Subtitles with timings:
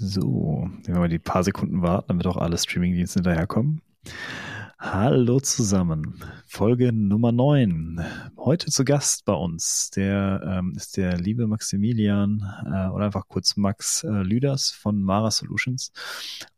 [0.00, 3.80] So, wenn wir mal die paar Sekunden warten, damit auch alle Streamingdienste hinterherkommen.
[4.80, 6.22] Hallo zusammen.
[6.46, 8.00] Folge Nummer 9.
[8.36, 13.56] Heute zu Gast bei uns, der ähm, ist der liebe Maximilian äh, oder einfach kurz
[13.56, 15.90] Max äh, Lüders von Mara Solutions.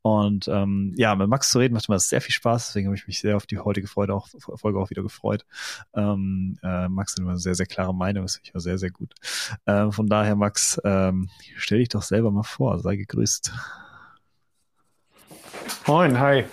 [0.02, 3.06] Und ähm, ja, mit Max zu reden macht immer sehr viel Spaß, deswegen habe ich
[3.06, 5.46] mich sehr auf die heutige Freude auch, Folge auch wieder gefreut.
[5.94, 8.76] Ähm, äh, Max hat immer eine sehr, sehr klare Meinung, das finde ich auch sehr,
[8.76, 9.14] sehr gut.
[9.64, 13.50] Äh, von daher, Max, ähm, stell dich doch selber mal vor, sei gegrüßt.
[15.86, 16.44] Moin, hi.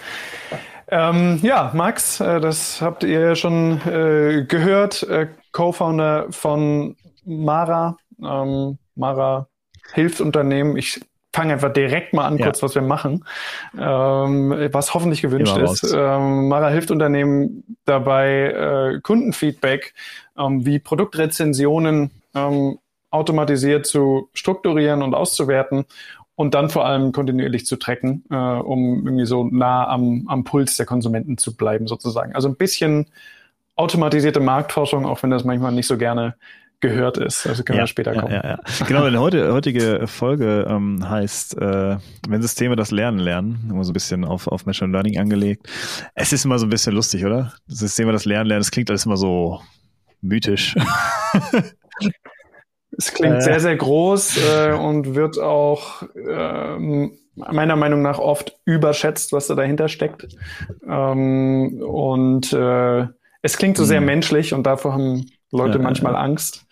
[0.90, 7.98] Ähm, ja, Max, äh, das habt ihr ja schon äh, gehört, äh, Co-Founder von Mara.
[8.24, 9.48] Ähm, Mara
[9.94, 10.78] hilft Unternehmen.
[10.78, 11.02] Ich
[11.34, 12.46] fange einfach direkt mal an, ja.
[12.46, 13.26] kurz, was wir machen,
[13.78, 15.94] ähm, was hoffentlich gewünscht ist.
[15.96, 19.94] Ähm, Mara hilft Unternehmen dabei, äh, Kundenfeedback
[20.38, 22.80] ähm, wie Produktrezensionen ähm,
[23.12, 25.86] automatisiert zu strukturieren und auszuwerten
[26.38, 30.78] und dann vor allem kontinuierlich zu tracken, äh, um irgendwie so nah am, am Puls
[30.78, 32.36] der Konsumenten zu bleiben, sozusagen.
[32.36, 33.08] Also ein bisschen
[33.76, 36.36] automatisierte Marktforschung, auch wenn das manchmal nicht so gerne
[36.80, 37.48] gehört ist.
[37.48, 38.32] Also können ja, wir später kommen.
[38.32, 41.98] Ja, ja, Genau, denn heute, heutige Folge ähm, heißt, äh,
[42.30, 45.68] wenn Systeme das Lernen lernen, immer so ein bisschen auf, auf Machine Learning angelegt.
[46.14, 47.52] Es ist immer so ein bisschen lustig, oder?
[47.66, 49.60] Systeme das Lernen lernen, das klingt alles immer so
[50.22, 50.76] mythisch.
[52.98, 53.42] Es klingt äh.
[53.42, 59.56] sehr, sehr groß äh, und wird auch äh, meiner Meinung nach oft überschätzt, was da
[59.56, 60.28] dahinter steckt.
[60.88, 63.08] Ähm, und äh,
[63.42, 64.08] es klingt so sehr mhm.
[64.08, 66.16] menschlich und davor haben Leute manchmal.
[66.16, 66.66] Angst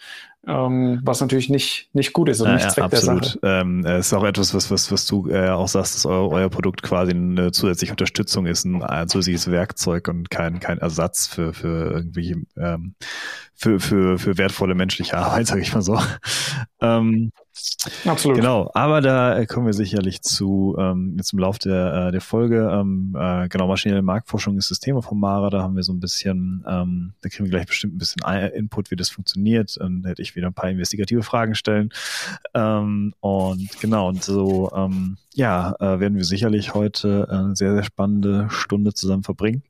[0.47, 3.23] ähm, was natürlich nicht, nicht gut ist und nicht ja, Zweck absolut.
[3.23, 3.61] der Sache.
[3.61, 6.49] Ähm, es ist auch etwas, was, was, was du äh, auch sagst, dass euer, euer
[6.49, 11.53] Produkt quasi eine zusätzliche Unterstützung ist, ein, ein zusätzliches Werkzeug und kein, kein Ersatz für,
[11.53, 12.95] für irgendwelche ähm,
[13.55, 15.99] für, für, für wertvolle menschliche Arbeit, sage ich mal so.
[16.81, 17.31] Ähm,
[18.05, 18.37] Absolut.
[18.37, 22.69] Genau, aber da kommen wir sicherlich zu ähm, jetzt im Laufe der, äh, der Folge.
[22.71, 25.49] Ähm, äh, genau, maschinelle Marktforschung ist das Thema von Mara.
[25.49, 28.23] Da haben wir so ein bisschen, ähm, da kriegen wir gleich bestimmt ein bisschen
[28.53, 29.77] Input, wie das funktioniert.
[29.77, 31.89] Und da hätte ich wieder ein paar investigative Fragen stellen.
[32.53, 37.83] Ähm, und genau, und so, ähm, ja, äh, werden wir sicherlich heute eine sehr, sehr
[37.83, 39.63] spannende Stunde zusammen verbringen.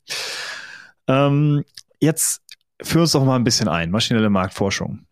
[1.06, 1.64] Ähm,
[2.00, 2.42] jetzt
[2.82, 5.05] führ uns doch mal ein bisschen ein, maschinelle Marktforschung.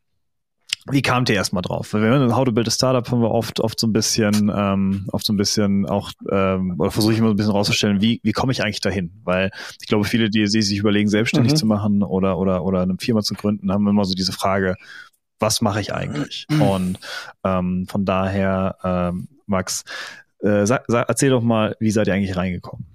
[0.90, 1.94] Wie kamt ihr erstmal drauf?
[1.94, 4.52] Weil wir in How to Build a Startup haben wir oft, oft so ein bisschen,
[4.54, 8.02] ähm, oft so ein bisschen auch, ähm, oder versuche ich immer so ein bisschen rauszustellen,
[8.02, 9.10] wie, wie komme ich eigentlich dahin?
[9.24, 9.50] Weil
[9.80, 11.56] ich glaube, viele, die, die sich überlegen, selbstständig mhm.
[11.56, 14.76] zu machen oder, oder, oder eine Firma zu gründen, haben immer so diese Frage,
[15.38, 16.46] was mache ich eigentlich?
[16.50, 16.62] Mhm.
[16.62, 16.98] Und
[17.44, 19.84] ähm, von daher, ähm, Max,
[20.40, 22.86] äh, sag, sag, erzähl doch mal, wie seid ihr eigentlich reingekommen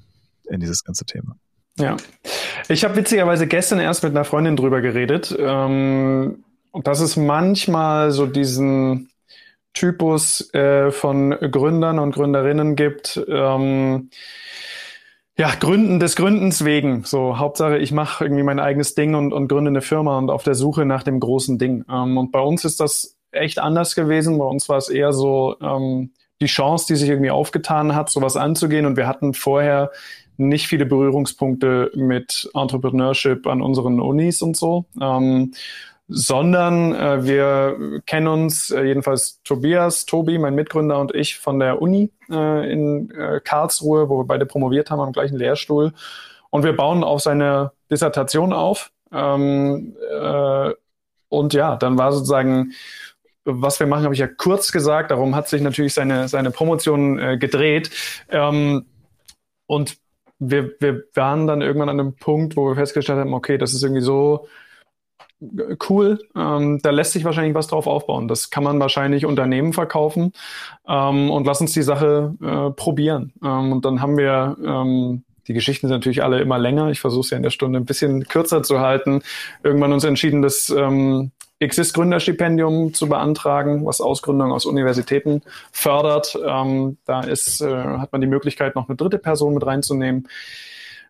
[0.50, 1.38] in dieses ganze Thema?
[1.78, 1.98] Ja,
[2.68, 5.36] ich habe witzigerweise gestern erst mit einer Freundin drüber geredet.
[5.40, 9.10] Ähm, und dass es manchmal so diesen
[9.74, 14.10] Typus äh, von Gründern und Gründerinnen gibt, ähm,
[15.38, 17.06] ja, Gründen des Gründens wegen.
[17.06, 20.44] So, Hauptsache, ich mache irgendwie mein eigenes Ding und, und gründe eine Firma und auf
[20.44, 21.86] der Suche nach dem großen Ding.
[21.90, 24.38] Ähm, und bei uns ist das echt anders gewesen.
[24.38, 28.36] Bei uns war es eher so ähm, die Chance, die sich irgendwie aufgetan hat, sowas
[28.36, 28.86] anzugehen.
[28.86, 29.92] Und wir hatten vorher
[30.36, 34.86] nicht viele Berührungspunkte mit Entrepreneurship an unseren Unis und so.
[35.00, 35.54] Ähm,
[36.10, 41.82] sondern äh, wir kennen uns, äh, jedenfalls Tobias, Tobi, mein Mitgründer und ich von der
[41.82, 45.94] Uni äh, in äh, Karlsruhe, wo wir beide promoviert haben am gleichen Lehrstuhl.
[46.50, 48.92] Und wir bauen auf seine Dissertation auf.
[49.12, 50.72] Ähm, äh,
[51.30, 52.72] und ja, dann war sozusagen,
[53.46, 55.12] was wir machen, habe ich ja kurz gesagt.
[55.12, 57.92] Darum hat sich natürlich seine, seine Promotion äh, gedreht.
[58.30, 58.86] Ähm,
[59.68, 59.98] und
[60.40, 63.84] wir, wir waren dann irgendwann an einem Punkt, wo wir festgestellt haben, okay, das ist
[63.84, 64.48] irgendwie so
[65.90, 66.20] cool.
[66.36, 68.28] Ähm, da lässt sich wahrscheinlich was drauf aufbauen.
[68.28, 70.34] Das kann man wahrscheinlich Unternehmen verkaufen
[70.88, 73.34] ähm, und lass uns die Sache äh, probieren.
[73.44, 76.92] Ähm, und dann haben wir ähm, die Geschichten sind natürlich alle immer länger.
[76.92, 79.24] Ich versuche es ja in der Stunde ein bisschen kürzer zu halten.
[79.64, 86.38] Irgendwann uns entschieden, das ähm, Exist Gründerstipendium zu beantragen, was Ausgründung aus Universitäten fördert.
[86.48, 90.28] Ähm, da ist, äh, hat man die Möglichkeit, noch eine dritte Person mit reinzunehmen.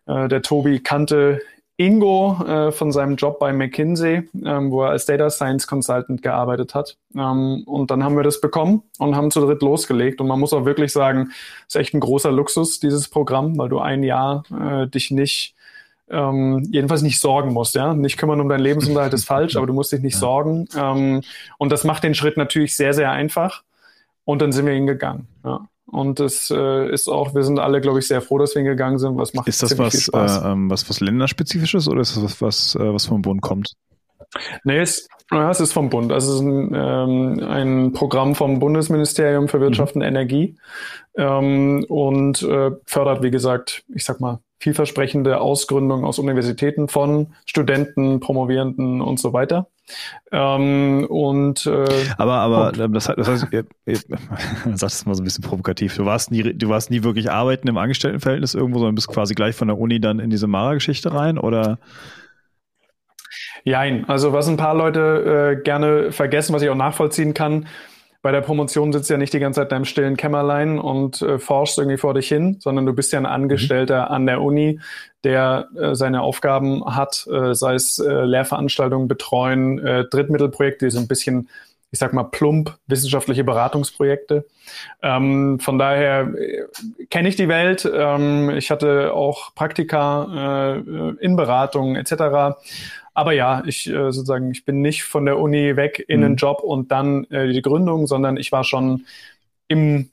[0.06, 1.42] Äh, der Tobi kannte
[1.80, 6.74] Ingo äh, von seinem Job bei McKinsey, ähm, wo er als Data Science Consultant gearbeitet
[6.74, 6.98] hat.
[7.16, 10.20] Ähm, und dann haben wir das bekommen und haben zu dritt losgelegt.
[10.20, 11.30] Und man muss auch wirklich sagen,
[11.66, 15.54] es ist echt ein großer Luxus, dieses Programm, weil du ein Jahr äh, dich nicht
[16.10, 17.94] ähm, jedenfalls nicht sorgen musst, ja.
[17.94, 20.20] Nicht kümmern um deinen Lebensunterhalt ist falsch, aber du musst dich nicht ja.
[20.20, 20.68] sorgen.
[20.76, 21.22] Ähm,
[21.56, 23.62] und das macht den Schritt natürlich sehr, sehr einfach.
[24.24, 25.28] Und dann sind wir hingegangen.
[25.44, 25.66] Ja.
[25.90, 28.98] Und es äh, ist auch, wir sind alle, glaube ich, sehr froh, dass wir hingegangen
[28.98, 29.16] sind.
[29.16, 32.74] Was macht ist das was, äh, ähm, was, was länderspezifisches oder ist das was, was,
[32.76, 33.72] äh, was vom Bund kommt?
[34.62, 36.12] Nee, es, ja, es ist vom Bund.
[36.12, 40.02] Also es ist ein, ähm, ein Programm vom Bundesministerium für Wirtschaft mhm.
[40.02, 40.56] und Energie
[41.16, 48.20] ähm, und äh, fördert, wie gesagt, ich sag mal, vielversprechende Ausgründung aus Universitäten von Studenten,
[48.20, 49.68] Promovierenden und so weiter.
[50.30, 51.86] Ähm, und äh,
[52.18, 53.98] aber aber und, das, das heißt, ihr, ihr,
[54.74, 55.96] sag es mal so ein bisschen provokativ.
[55.96, 59.56] Du warst nie, du warst nie wirklich arbeiten im Angestelltenverhältnis irgendwo, sondern bist quasi gleich
[59.56, 61.78] von der Uni dann in diese Mara-Geschichte rein, oder?
[63.64, 64.08] Jein.
[64.08, 67.66] Also was ein paar Leute äh, gerne vergessen, was ich auch nachvollziehen kann,
[68.22, 71.22] bei der Promotion sitzt du ja nicht die ganze Zeit in deinem stillen Kämmerlein und
[71.22, 74.14] äh, forschst irgendwie vor dich hin, sondern du bist ja ein Angestellter mhm.
[74.14, 74.80] an der Uni,
[75.24, 81.00] der äh, seine Aufgaben hat, äh, sei es äh, Lehrveranstaltungen betreuen, äh, Drittmittelprojekte, die so
[81.00, 81.48] ein bisschen,
[81.92, 84.44] ich sag mal, plump wissenschaftliche Beratungsprojekte.
[85.02, 86.64] Ähm, von daher äh,
[87.08, 87.90] kenne ich die Welt.
[87.90, 92.58] Ähm, ich hatte auch Praktika äh, in Beratungen etc.
[93.20, 96.24] Aber ja, ich äh, sozusagen, ich bin nicht von der Uni weg in mhm.
[96.24, 99.04] einen Job und dann äh, die Gründung, sondern ich war schon
[99.68, 100.08] im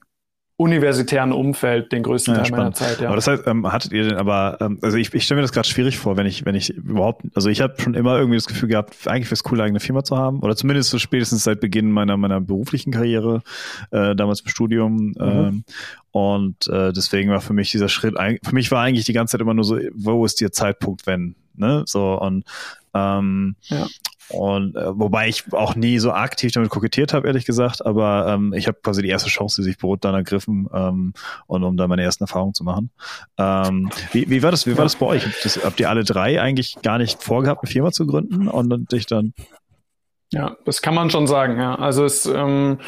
[0.57, 2.63] universitären Umfeld den größten ja, Teil spannend.
[2.63, 2.99] meiner Zeit.
[2.99, 3.07] Ja.
[3.07, 5.53] Aber das heißt, ähm, hattet ihr denn aber, ähm, also ich, ich stelle mir das
[5.53, 8.45] gerade schwierig vor, wenn ich, wenn ich überhaupt, also ich habe schon immer irgendwie das
[8.45, 11.61] Gefühl gehabt, eigentlich wäre es cool, eigene Firma zu haben, oder zumindest so spätestens seit
[11.61, 13.41] Beginn meiner meiner beruflichen Karriere,
[13.91, 14.95] äh, damals im Studium.
[14.95, 15.15] Mhm.
[15.19, 15.63] Ähm,
[16.11, 19.41] und äh, deswegen war für mich dieser Schritt, für mich war eigentlich die ganze Zeit
[19.41, 21.83] immer nur so, wo ist der Zeitpunkt, wenn, ne?
[21.85, 22.43] So und
[23.19, 23.87] ähm, ja.
[24.29, 28.53] Und äh, wobei ich auch nie so aktiv damit kokettiert habe, ehrlich gesagt, aber ähm,
[28.53, 31.13] ich habe quasi die erste Chance, die sich bot, dann ergriffen ähm,
[31.45, 32.89] und um da meine ersten Erfahrungen zu machen.
[33.37, 34.67] Ähm, wie, wie war das?
[34.67, 35.25] Wie war das bei euch?
[35.43, 38.85] Das, habt ihr alle drei eigentlich gar nicht vorgehabt, eine Firma zu gründen und dann
[38.85, 39.33] dich dann?
[40.33, 41.57] Ja, das kann man schon sagen.
[41.57, 42.79] Ja, also es ähm,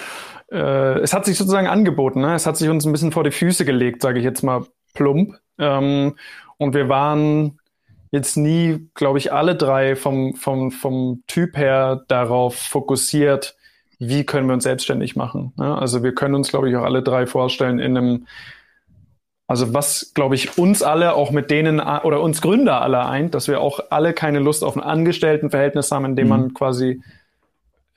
[0.52, 2.22] äh, es hat sich sozusagen angeboten.
[2.22, 2.34] Ne?
[2.36, 5.36] Es hat sich uns ein bisschen vor die Füße gelegt, sage ich jetzt mal plump.
[5.58, 6.16] Ähm,
[6.58, 7.60] und wir waren
[8.12, 13.56] jetzt nie, glaube ich, alle drei vom, vom, vom Typ her darauf fokussiert,
[14.00, 15.54] wie können wir uns selbstständig machen.
[15.58, 15.78] Ne?
[15.78, 18.28] Also wir können uns, glaube ich, auch alle drei vorstellen in einem,
[19.46, 23.48] also was, glaube ich, uns alle, auch mit denen oder uns Gründer alle eint, dass
[23.48, 26.30] wir auch alle keine Lust auf ein Angestelltenverhältnis haben, in dem mhm.
[26.30, 27.02] man quasi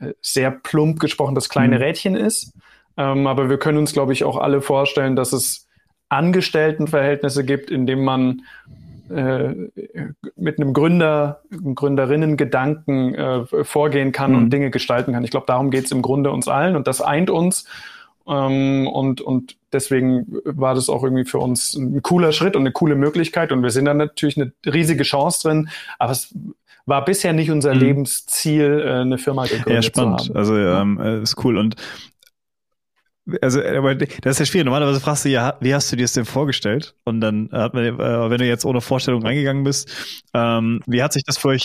[0.01, 1.83] äh, sehr plump gesprochen das kleine mhm.
[1.83, 2.53] Rädchen ist.
[2.97, 5.69] Ähm, aber wir können uns, glaube ich, auch alle vorstellen, dass es
[6.09, 8.43] Angestelltenverhältnisse gibt, in dem man
[9.13, 9.55] äh,
[10.37, 14.39] mit einem Gründer, Gründerinnen-Gedanken äh, vorgehen kann mhm.
[14.39, 15.25] und Dinge gestalten kann.
[15.25, 17.67] Ich glaube, darum geht es im Grunde uns allen und das eint uns.
[18.27, 22.73] Ähm, und, und deswegen war das auch irgendwie für uns ein cooler Schritt und eine
[22.73, 23.53] coole Möglichkeit.
[23.53, 25.69] Und wir sind da natürlich eine riesige Chance drin,
[25.99, 26.35] aber es
[26.87, 27.81] war bisher nicht unser mhm.
[27.81, 30.21] Lebensziel, äh, eine Firma gegründet ja, spannend.
[30.21, 30.37] zu haben.
[30.37, 31.57] Also ähm, äh, ist cool.
[31.57, 31.77] Und
[33.41, 34.65] also, aber das ist ja schwierig.
[34.65, 36.95] Normalerweise fragst du ja, wie hast du dir das denn vorgestellt?
[37.05, 39.91] Und dann hat man, äh, wenn du jetzt ohne Vorstellung reingegangen bist,
[40.35, 41.65] ähm, wie hat sich das für euch?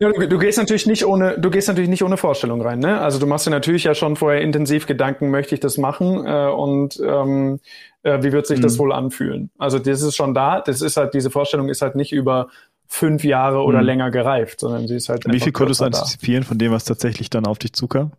[0.00, 3.00] Ja, du, du, gehst natürlich nicht ohne, du gehst natürlich nicht ohne Vorstellung rein, ne?
[3.00, 6.48] Also du machst dir natürlich ja schon vorher intensiv Gedanken, möchte ich das machen äh,
[6.48, 7.60] und ähm,
[8.02, 8.62] äh, wie wird sich mhm.
[8.62, 9.50] das wohl anfühlen?
[9.58, 10.60] Also das ist schon da.
[10.60, 12.48] Das ist halt diese Vorstellung ist halt nicht über
[12.88, 13.86] fünf Jahre oder mhm.
[13.86, 15.24] länger gereift, sondern sie ist halt.
[15.26, 18.12] Wie viel konntest du antizipieren von dem, was tatsächlich dann auf dich zukam?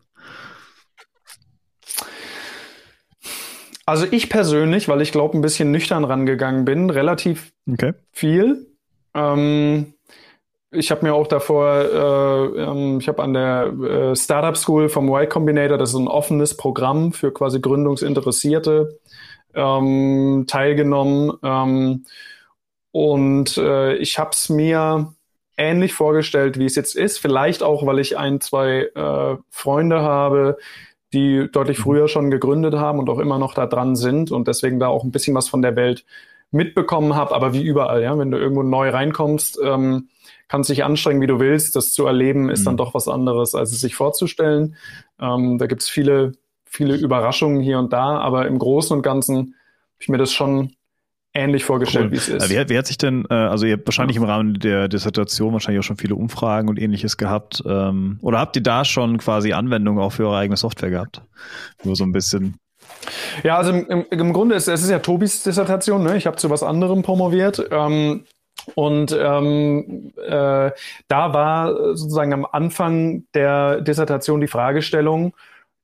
[3.88, 7.94] Also ich persönlich, weil ich glaube, ein bisschen nüchtern rangegangen bin, relativ okay.
[8.12, 8.68] viel.
[9.14, 9.94] Ähm,
[10.72, 15.08] ich habe mir auch davor, äh, ähm, ich habe an der äh, Startup School vom
[15.08, 19.00] Y Combinator, das ist ein offenes Programm für quasi Gründungsinteressierte,
[19.56, 21.32] ähm, teilgenommen.
[21.42, 22.04] Ähm,
[22.92, 25.14] und äh, ich habe es mir
[25.56, 27.20] ähnlich vorgestellt, wie es jetzt ist.
[27.20, 30.58] Vielleicht auch, weil ich ein, zwei äh, Freunde habe,
[31.14, 31.84] die deutlich mhm.
[31.84, 35.04] früher schon gegründet haben und auch immer noch da dran sind und deswegen da auch
[35.04, 36.06] ein bisschen was von der Welt
[36.52, 37.36] mitbekommen habe.
[37.36, 40.10] Aber wie überall, ja, wenn du irgendwo neu reinkommst, ähm,
[40.48, 41.76] kannst dich anstrengen, wie du willst.
[41.76, 42.66] Das zu erleben ist mhm.
[42.66, 44.76] dann doch was anderes, als es sich vorzustellen.
[45.20, 46.34] Ähm, da gibt's viele,
[46.66, 50.77] viele Überraschungen hier und da, aber im Großen und Ganzen habe ich mir das schon
[51.38, 52.12] ähnlich vorgestellt, cool.
[52.12, 52.50] wie es ist.
[52.50, 55.54] Wie hat, wie hat sich denn, äh, also ihr habt wahrscheinlich im Rahmen der Dissertation
[55.54, 57.64] wahrscheinlich auch schon viele Umfragen und ähnliches gehabt.
[57.66, 61.22] Ähm, oder habt ihr da schon quasi Anwendungen auch für eure eigene Software gehabt?
[61.84, 62.56] Nur so ein bisschen.
[63.44, 66.18] Ja, also im, im Grunde ist es ist ja Tobis Dissertation, ne?
[66.18, 67.66] Ich habe zu was anderem promoviert.
[67.72, 68.26] Ähm,
[68.76, 70.72] und ähm, äh,
[71.08, 75.34] da war sozusagen am Anfang der Dissertation die Fragestellung,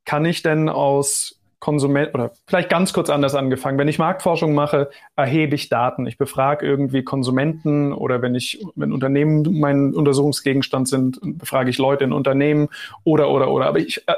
[0.05, 3.77] kann ich denn aus Konsument oder vielleicht ganz kurz anders angefangen.
[3.77, 6.05] Wenn ich Marktforschung mache, erhebe ich Daten.
[6.05, 12.03] Ich befrage irgendwie Konsumenten oder wenn ich, wenn Unternehmen mein Untersuchungsgegenstand sind, befrage ich Leute
[12.03, 12.67] in Unternehmen
[13.05, 13.67] oder oder oder.
[13.67, 14.13] Aber ich äh,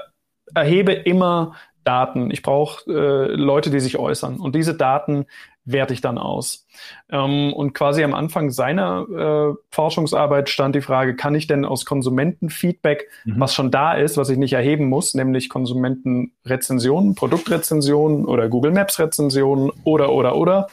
[0.56, 2.32] erhebe immer Daten.
[2.32, 4.40] Ich brauche äh, Leute, die sich äußern.
[4.40, 5.28] Und diese Daten
[5.66, 6.66] werte ich dann aus?
[7.10, 11.86] Ähm, und quasi am Anfang seiner äh, Forschungsarbeit stand die Frage, kann ich denn aus
[11.86, 13.40] Konsumentenfeedback, mhm.
[13.40, 19.00] was schon da ist, was ich nicht erheben muss, nämlich Konsumentenrezensionen, Produktrezensionen oder Google Maps
[19.00, 20.68] Rezensionen oder, oder, oder,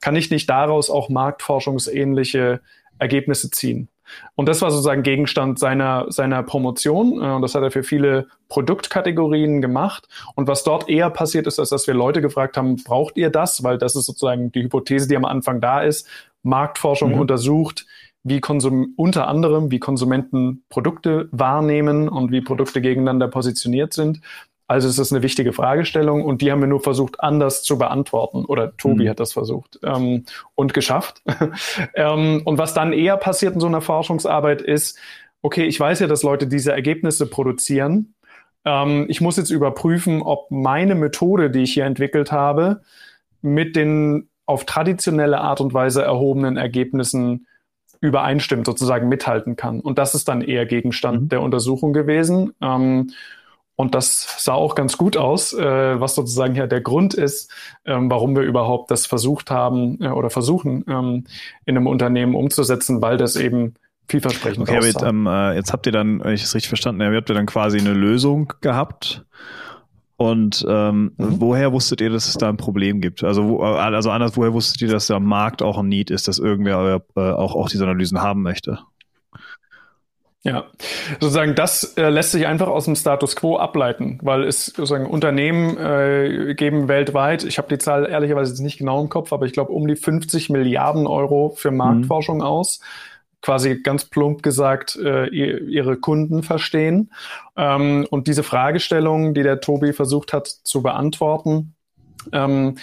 [0.00, 2.60] kann ich nicht daraus auch marktforschungsähnliche
[2.98, 3.88] Ergebnisse ziehen?
[4.34, 7.22] Und das war sozusagen Gegenstand seiner, seiner Promotion.
[7.22, 10.08] Äh, und das hat er für viele Produktkategorien gemacht.
[10.34, 13.62] Und was dort eher passiert ist, ist, dass wir Leute gefragt haben, braucht ihr das?
[13.62, 16.08] Weil das ist sozusagen die Hypothese, die am Anfang da ist.
[16.42, 17.20] Marktforschung mhm.
[17.20, 17.86] untersucht,
[18.22, 24.20] wie Konsum unter anderem, wie Konsumenten Produkte wahrnehmen und wie Produkte gegeneinander positioniert sind.
[24.66, 28.44] Also es ist eine wichtige Fragestellung und die haben wir nur versucht, anders zu beantworten.
[28.46, 29.08] Oder Tobi mhm.
[29.10, 31.22] hat das versucht ähm, und geschafft.
[31.94, 34.98] ähm, und was dann eher passiert in so einer Forschungsarbeit ist,
[35.42, 38.14] okay, ich weiß ja, dass Leute diese Ergebnisse produzieren.
[38.64, 42.80] Ähm, ich muss jetzt überprüfen, ob meine Methode, die ich hier entwickelt habe,
[43.42, 47.46] mit den auf traditionelle Art und Weise erhobenen Ergebnissen
[48.00, 49.80] übereinstimmt, sozusagen mithalten kann.
[49.80, 51.28] Und das ist dann eher Gegenstand mhm.
[51.28, 52.54] der Untersuchung gewesen.
[52.62, 53.10] Ähm,
[53.76, 57.50] und das sah auch ganz gut aus, äh, was sozusagen ja der Grund ist,
[57.84, 61.24] ähm, warum wir überhaupt das versucht haben äh, oder versuchen ähm,
[61.64, 63.74] in einem Unternehmen umzusetzen, weil das eben
[64.08, 64.86] vielversprechend okay, aussah.
[64.86, 67.34] Jetzt, ähm, äh, jetzt habt ihr dann, wenn ich es richtig verstanden habe, habt ihr
[67.34, 69.24] dann quasi eine Lösung gehabt.
[70.16, 71.40] Und ähm, mhm.
[71.40, 73.24] woher wusstet ihr, dass es da ein Problem gibt?
[73.24, 76.38] Also, wo, also anders, woher wusstet ihr, dass der Markt auch ein Need ist, dass
[76.38, 78.78] irgendwer äh, auch, auch diese Analysen haben möchte?
[80.46, 80.66] Ja,
[81.20, 85.78] sozusagen das äh, lässt sich einfach aus dem Status quo ableiten, weil es sozusagen Unternehmen
[85.78, 89.54] äh, geben weltweit, ich habe die Zahl ehrlicherweise jetzt nicht genau im Kopf, aber ich
[89.54, 91.78] glaube um die 50 Milliarden Euro für mhm.
[91.78, 92.42] Marktforschung mhm.
[92.42, 92.80] aus.
[93.40, 97.10] Quasi ganz plump gesagt, äh, ihre Kunden verstehen.
[97.56, 101.74] Ähm, und diese Fragestellung, die der Tobi versucht hat zu beantworten,
[102.32, 102.76] ähm,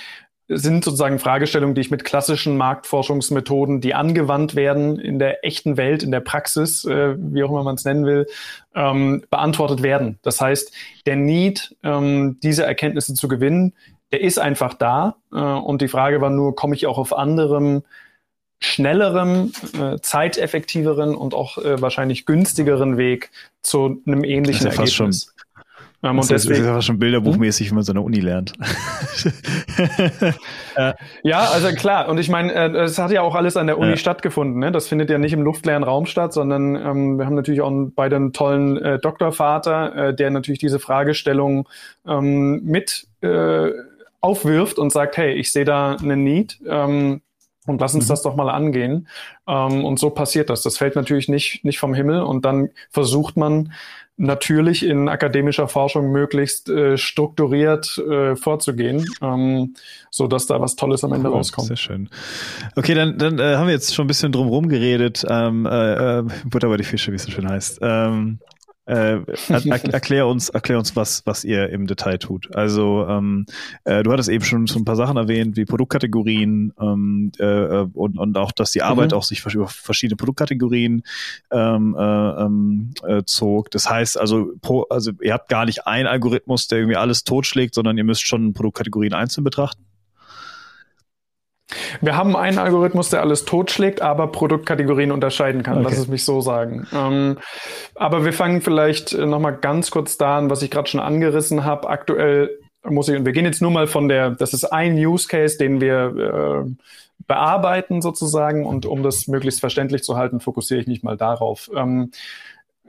[0.58, 6.04] sind sozusagen Fragestellungen, die ich mit klassischen Marktforschungsmethoden, die angewandt werden in der echten Welt,
[6.04, 8.28] in der Praxis, äh, wie auch immer man es nennen will,
[8.76, 10.20] ähm, beantwortet werden.
[10.22, 10.74] Das heißt,
[11.06, 13.74] der Need, ähm, diese Erkenntnisse zu gewinnen,
[14.12, 15.16] der ist einfach da.
[15.32, 17.84] Äh, und die Frage war nur, komme ich auch auf anderem,
[18.60, 23.32] schnellerem, äh, zeiteffektiveren und auch äh, wahrscheinlich günstigeren Weg
[23.64, 25.31] zu einem ähnlichen Ergebnis.
[26.04, 27.72] Ähm, das, und deswegen, ist aber schon bilderbuchmäßig, hm?
[27.72, 28.54] wie man so eine Uni lernt.
[31.24, 32.10] ja, also klar.
[32.10, 33.98] Und ich meine, äh, es hat ja auch alles an der Uni ja.
[33.98, 34.60] stattgefunden.
[34.60, 34.72] Ne?
[34.72, 38.16] Das findet ja nicht im luftleeren Raum statt, sondern ähm, wir haben natürlich auch beide
[38.16, 41.70] einen tollen äh, Doktorvater, äh, der natürlich diese Fragestellung
[42.08, 43.70] ähm, mit äh,
[44.22, 46.60] aufwirft und sagt, hey, ich sehe da einen Need.
[46.68, 47.22] Ähm,
[47.68, 48.10] und lass uns mhm.
[48.10, 49.08] das doch mal angehen.
[49.48, 50.64] Ähm, und so passiert das.
[50.64, 52.24] Das fällt natürlich nicht, nicht vom Himmel.
[52.24, 53.74] Und dann versucht man
[54.22, 59.76] natürlich in akademischer Forschung möglichst äh, strukturiert äh, vorzugehen, ähm,
[60.10, 61.68] so dass da was Tolles am Ende cool, rauskommt.
[61.68, 62.10] Sehr schön.
[62.76, 65.26] Okay, dann, dann äh, haben wir jetzt schon ein bisschen drum geredet.
[65.28, 67.80] Ähm, äh, äh, Butter bei die Fische, wie es so schön heißt.
[67.82, 68.40] Ähm,
[68.86, 69.20] äh,
[69.50, 72.56] er, erklär uns, erklär uns, was, was ihr im Detail tut.
[72.56, 73.46] Also ähm,
[73.84, 77.88] äh, du hattest eben schon so ein paar Sachen erwähnt, wie Produktkategorien ähm, äh, äh
[77.94, 79.18] und, und auch, dass die Arbeit mhm.
[79.18, 81.04] auch sich über verschiedene Produktkategorien
[81.52, 83.70] ähm, äh, ähm, äh, zog.
[83.72, 87.76] Das heißt also, pro, also ihr habt gar nicht einen Algorithmus, der irgendwie alles totschlägt,
[87.76, 89.86] sondern ihr müsst schon Produktkategorien einzeln betrachten.
[92.02, 95.80] Wir haben einen Algorithmus, der alles totschlägt, aber Produktkategorien unterscheiden kann.
[95.80, 95.86] Okay.
[95.90, 96.88] Lass es mich so sagen.
[96.94, 97.38] Ähm,
[97.96, 101.64] aber wir fangen vielleicht äh, nochmal ganz kurz da an, was ich gerade schon angerissen
[101.64, 101.90] habe.
[101.90, 102.50] Aktuell
[102.84, 105.58] muss ich, und wir gehen jetzt nur mal von der, das ist ein Use Case,
[105.58, 106.86] den wir äh,
[107.28, 108.66] bearbeiten sozusagen.
[108.66, 111.70] Und um das möglichst verständlich zu halten, fokussiere ich mich mal darauf.
[111.76, 112.12] Ähm,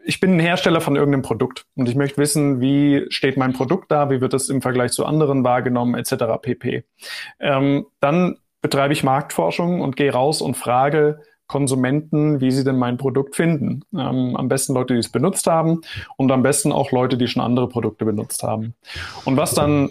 [0.05, 3.91] ich bin ein Hersteller von irgendeinem Produkt und ich möchte wissen, wie steht mein Produkt
[3.91, 6.25] da, wie wird es im Vergleich zu anderen wahrgenommen, etc.
[6.41, 6.85] pp.
[7.39, 12.97] Ähm, dann betreibe ich Marktforschung und gehe raus und frage Konsumenten, wie sie denn mein
[12.97, 13.85] Produkt finden.
[13.92, 15.83] Ähm, am besten Leute, die es benutzt haben
[16.16, 18.75] und am besten auch Leute, die schon andere Produkte benutzt haben.
[19.26, 19.90] Und was dann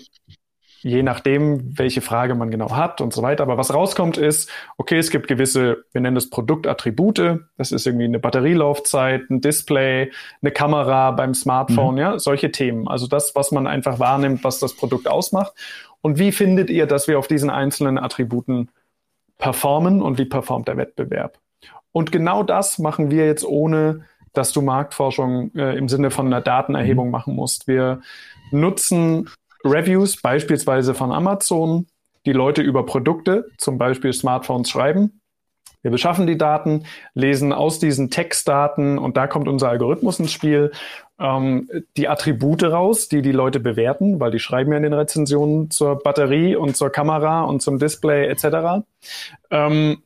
[0.83, 3.43] je nachdem, welche Frage man genau hat und so weiter.
[3.43, 7.41] Aber was rauskommt ist, okay, es gibt gewisse, wir nennen das Produktattribute.
[7.57, 10.11] Das ist irgendwie eine Batterielaufzeit, ein Display,
[10.41, 12.01] eine Kamera beim Smartphone, mhm.
[12.01, 12.87] ja, solche Themen.
[12.87, 15.53] Also das, was man einfach wahrnimmt, was das Produkt ausmacht.
[16.01, 18.69] Und wie findet ihr, dass wir auf diesen einzelnen Attributen
[19.37, 21.39] performen und wie performt der Wettbewerb?
[21.91, 26.41] Und genau das machen wir jetzt ohne, dass du Marktforschung äh, im Sinne von einer
[26.41, 27.11] Datenerhebung mhm.
[27.11, 27.67] machen musst.
[27.67, 28.01] Wir
[28.51, 29.29] nutzen
[29.63, 31.87] Reviews beispielsweise von Amazon,
[32.25, 35.20] die Leute über Produkte, zum Beispiel Smartphones, schreiben.
[35.81, 40.71] Wir beschaffen die Daten, lesen aus diesen Textdaten und da kommt unser Algorithmus ins Spiel,
[41.19, 45.71] ähm, die Attribute raus, die die Leute bewerten, weil die schreiben ja in den Rezensionen
[45.71, 48.85] zur Batterie und zur Kamera und zum Display etc.
[49.49, 50.03] Ähm,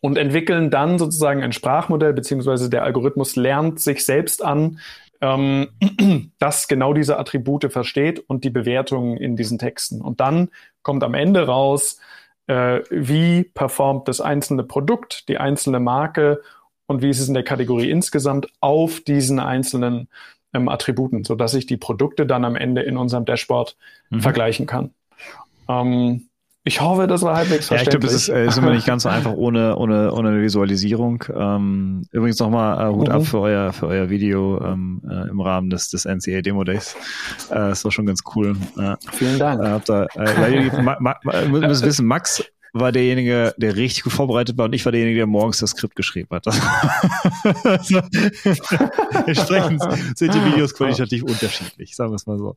[0.00, 4.78] und entwickeln dann sozusagen ein Sprachmodell, beziehungsweise der Algorithmus lernt sich selbst an,
[5.20, 5.68] ähm,
[6.38, 10.00] das genau diese Attribute versteht und die Bewertungen in diesen Texten.
[10.00, 10.48] Und dann
[10.82, 11.98] kommt am Ende raus,
[12.46, 16.42] äh, wie performt das einzelne Produkt, die einzelne Marke
[16.86, 20.08] und wie ist es in der Kategorie insgesamt auf diesen einzelnen
[20.52, 23.76] ähm, Attributen, sodass ich die Produkte dann am Ende in unserem Dashboard
[24.10, 24.20] mhm.
[24.20, 24.94] vergleichen kann.
[25.68, 26.28] Ähm,
[26.66, 27.78] ich hoffe, das war halbwegs verständlich.
[27.78, 30.30] Ja, ich glaube, das ist, äh, ist immer nicht ganz so einfach ohne, ohne, ohne
[30.30, 31.22] eine Visualisierung.
[31.32, 33.14] Ähm, übrigens nochmal äh, Hut mhm.
[33.14, 36.96] ab für euer, für euer Video ähm, äh, im Rahmen des, des NCA Demo Days.
[37.50, 38.56] Äh, das war schon ganz cool.
[38.76, 39.62] Äh, Vielen Dank.
[39.62, 41.16] Äh, habt da, äh, ma, ma,
[41.48, 42.42] müssen wissen, Max
[42.80, 45.96] war derjenige, der richtig gut vorbereitet war und ich war derjenige, der morgens das Skript
[45.96, 46.46] geschrieben hat.
[47.64, 47.98] also,
[49.26, 49.82] entsprechend
[50.16, 52.54] sind die Videos qualitativ unterschiedlich, sagen wir es mal so.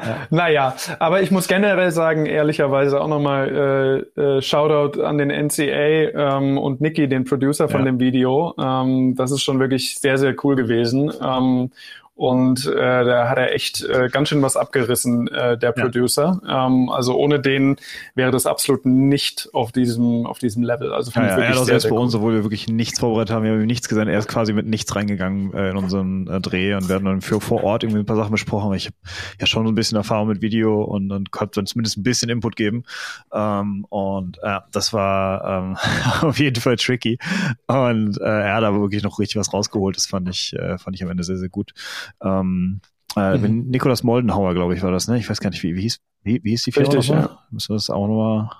[0.00, 0.26] Ja.
[0.30, 6.38] Naja, aber ich muss generell sagen, ehrlicherweise auch nochmal äh, äh, Shoutout an den NCA
[6.38, 7.86] ähm, und Nicky, den Producer von ja.
[7.86, 8.54] dem Video.
[8.58, 11.12] Ähm, das ist schon wirklich sehr, sehr cool gewesen.
[11.22, 11.70] Ähm,
[12.16, 16.40] und äh, da hat er echt äh, ganz schön was abgerissen, äh, der Producer.
[16.46, 16.66] Ja.
[16.66, 17.76] Ähm, also ohne den
[18.14, 20.92] wäre das absolut nicht auf diesem, auf diesem Level.
[20.92, 23.42] Also ja, ja, er hat sehr, sehr bei uns, obwohl wir wirklich nichts vorbereitet haben,
[23.42, 24.06] wir haben nichts gesehen.
[24.06, 27.20] Er ist quasi mit nichts reingegangen äh, in unseren äh, Dreh und wir haben dann
[27.20, 28.72] für vor Ort irgendwie ein paar Sachen besprochen.
[28.74, 28.96] Ich habe
[29.40, 32.30] ja schon so ein bisschen Erfahrung mit Video und, und konnte dann zumindest ein bisschen
[32.30, 32.84] Input geben.
[33.32, 35.76] Ähm, und ja, äh, das war ähm,
[36.28, 37.18] auf jeden Fall tricky.
[37.66, 39.96] Und äh, er hat aber wirklich noch richtig was rausgeholt.
[39.96, 41.74] Das fand ich, äh, fand ich am Ende sehr, sehr gut.
[42.22, 42.80] Ähm,
[43.16, 43.68] äh, mhm.
[43.68, 45.18] Nikolaus Moldenhauer, glaube ich, war das, ne?
[45.18, 47.38] Ich weiß gar nicht, wie, wie hieß, wie, wie hieß die Firma Richtig, ja.
[47.50, 48.50] Müssen wir das auch nochmal.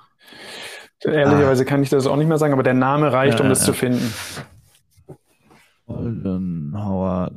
[1.04, 1.66] Ehrlicherweise ah.
[1.66, 3.66] kann ich das auch nicht mehr sagen, aber der Name reicht, ja, um das ja.
[3.66, 4.12] zu finden.
[5.86, 7.30] Moldenhauer,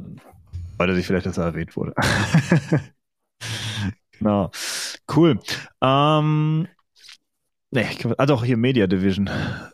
[0.78, 1.94] weil er sich vielleicht, dass er erwähnt wurde.
[4.20, 4.52] genau.
[5.14, 5.40] Cool.
[5.82, 6.68] Ähm,
[7.70, 7.86] Nee,
[8.18, 9.30] ah doch, hier Media Division.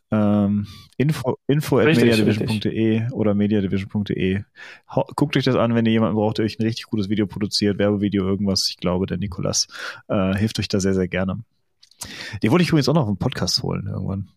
[0.09, 0.65] Ähm,
[0.97, 4.41] info info at mediadivision.de oder mediadivision.de.
[5.15, 7.77] Guckt euch das an, wenn ihr jemanden braucht, der euch ein richtig gutes Video produziert,
[7.77, 8.67] Werbevideo, irgendwas.
[8.69, 9.67] Ich glaube, der Nikolas
[10.07, 11.43] äh, hilft euch da sehr, sehr gerne.
[12.41, 14.29] Den wollte ich übrigens auch noch einen Podcast holen irgendwann.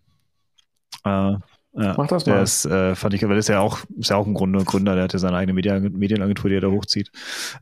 [1.04, 1.38] Äh,
[1.78, 2.42] ja, Mach das mal.
[2.42, 4.94] Ist, äh, fand ich, weil das ist ja auch, ist ja auch im Grunde Gründer,
[4.94, 7.10] der hat ja seine eigene Medienagentur, die er da hochzieht.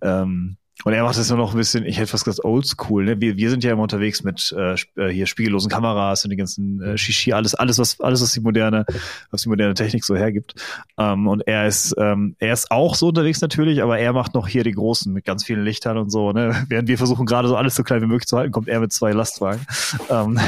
[0.02, 3.04] Ähm, und er macht es nur noch ein bisschen, ich hätte fast gesagt, oldschool.
[3.04, 3.20] Ne?
[3.20, 6.82] Wir, wir sind ja immer unterwegs mit äh, äh, hier spiegellosen Kameras und die ganzen
[6.82, 8.84] äh, Shishi, alles, alles, was, alles, was die moderne,
[9.30, 10.54] was die moderne Technik so hergibt.
[10.98, 14.46] Ähm, und er ist, ähm, er ist auch so unterwegs natürlich, aber er macht noch
[14.46, 16.32] hier die großen mit ganz vielen Lichtern und so.
[16.32, 16.64] Ne?
[16.68, 18.92] Während wir versuchen gerade so alles so klein wie möglich zu halten, kommt er mit
[18.92, 19.66] zwei Lastwagen.
[20.10, 20.38] Ähm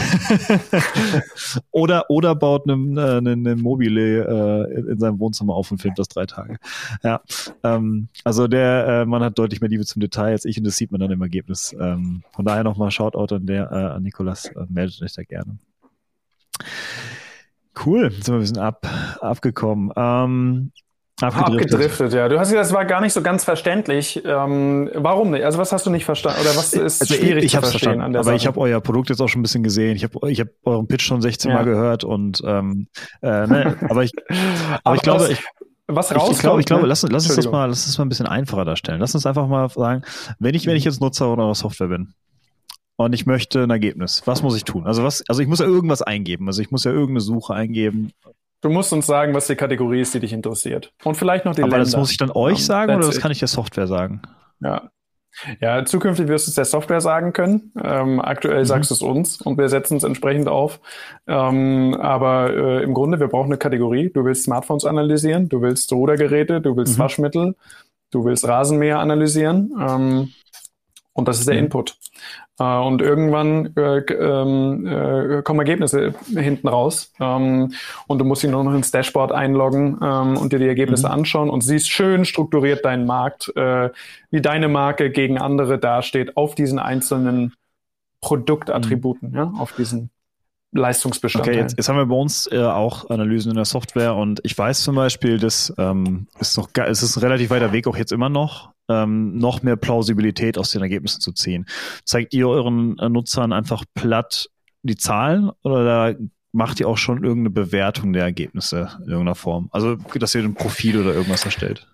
[1.71, 6.09] oder oder baut äh, eine, eine Mobile äh, in seinem Wohnzimmer auf und filmt das
[6.09, 6.59] drei Tage.
[7.03, 7.23] Ja,
[7.65, 10.77] ähm, also der äh, Mann hat deutlich mehr Liebe zum Detail als ich und das
[10.77, 11.75] sieht man dann im Ergebnis.
[11.79, 15.59] Ähm, von daher nochmal Shoutout an, der, äh, an Nikolas, äh, meldet euch da gerne.
[17.85, 18.87] Cool, jetzt sind wir ein bisschen ab,
[19.21, 19.93] abgekommen.
[19.97, 20.73] Ähm,
[21.23, 21.73] Abgedriftet.
[21.73, 22.13] abgedriftet.
[22.13, 22.29] ja.
[22.29, 24.23] Du hast gesagt, das war gar nicht so ganz verständlich.
[24.27, 25.45] Ähm, warum nicht?
[25.45, 26.43] Also was hast du nicht verstanden?
[26.43, 28.37] Oder was ist also schwierig ich, ich zu verstehen verstanden, an der Aber Sache?
[28.37, 29.97] ich habe euer Produkt jetzt auch schon ein bisschen gesehen.
[29.97, 31.57] Ich habe ich hab euren Pitch schon 16 ja.
[31.57, 32.89] Mal gehört und ähm,
[33.23, 35.43] äh, ne, aber ich, aber, aber ich glaube, ich,
[35.89, 36.33] was rauskommt.
[36.33, 36.89] Ich, glaube, ich glaube, ne?
[36.89, 39.01] lass, lass uns das mal, lass uns mal ein bisschen einfacher darstellen.
[39.01, 40.03] Lass uns einfach mal sagen,
[40.39, 42.15] wenn ich, wenn ich jetzt Nutzer oder Software bin
[42.97, 44.87] und ich möchte ein Ergebnis, was muss ich tun?
[44.87, 46.49] Also was, also ich muss ja irgendwas eingeben.
[46.49, 48.13] Also ich muss ja irgendeine Suche eingeben.
[48.63, 50.93] Du musst uns sagen, was die Kategorie ist, die dich interessiert.
[51.05, 51.85] Und vielleicht noch die Aber Länder.
[51.85, 54.23] das muss ich dann euch sagen um, oder das kann ich der Software sagen?
[54.61, 54.91] Ja.
[55.61, 57.73] Ja, zukünftig wirst du es der Software sagen können.
[57.83, 58.67] Ähm, aktuell mhm.
[58.67, 60.81] sagst du es uns und wir setzen es entsprechend auf.
[61.27, 64.11] Ähm, aber äh, im Grunde, wir brauchen eine Kategorie.
[64.11, 67.03] Du willst Smartphones analysieren, du willst Rudergeräte, du willst mhm.
[67.03, 67.55] Waschmittel,
[68.11, 69.73] du willst Rasenmäher analysieren.
[69.79, 70.33] Ähm,
[71.13, 71.65] und das ist der mhm.
[71.65, 71.99] Input.
[72.59, 77.13] Äh, und irgendwann äh, ähm, äh, kommen Ergebnisse hinten raus.
[77.21, 77.73] Ähm,
[78.07, 81.13] und du musst sie nur noch ins Dashboard einloggen ähm, und dir die Ergebnisse mhm.
[81.13, 83.91] anschauen und siehst schön strukturiert deinen Markt, äh,
[84.31, 87.55] wie deine Marke gegen andere dasteht auf diesen einzelnen
[88.21, 89.37] Produktattributen, mhm.
[89.37, 90.11] ja, auf diesen
[90.77, 91.55] Leistungsbestandteil.
[91.55, 94.57] Okay, jetzt, jetzt haben wir bei uns äh, auch Analysen in der Software und ich
[94.57, 98.13] weiß zum Beispiel, dass ähm, ist noch, es ist ein relativ weiter Weg auch jetzt
[98.13, 101.67] immer noch, ähm, noch mehr Plausibilität aus den Ergebnissen zu ziehen.
[102.05, 104.49] Zeigt ihr euren äh, Nutzern einfach platt
[104.83, 106.17] die Zahlen oder
[106.53, 109.69] macht ihr auch schon irgendeine Bewertung der Ergebnisse in irgendeiner Form?
[109.73, 111.87] Also, dass ihr ein Profil oder irgendwas erstellt?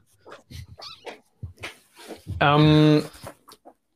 [2.41, 3.03] Ähm,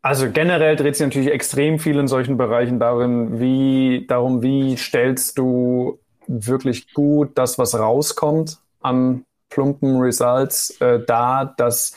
[0.07, 5.37] also generell dreht sich natürlich extrem viel in solchen Bereichen darin, wie, darum, wie stellst
[5.37, 11.93] du wirklich gut das, was rauskommt an plumpen Results, äh, da, dass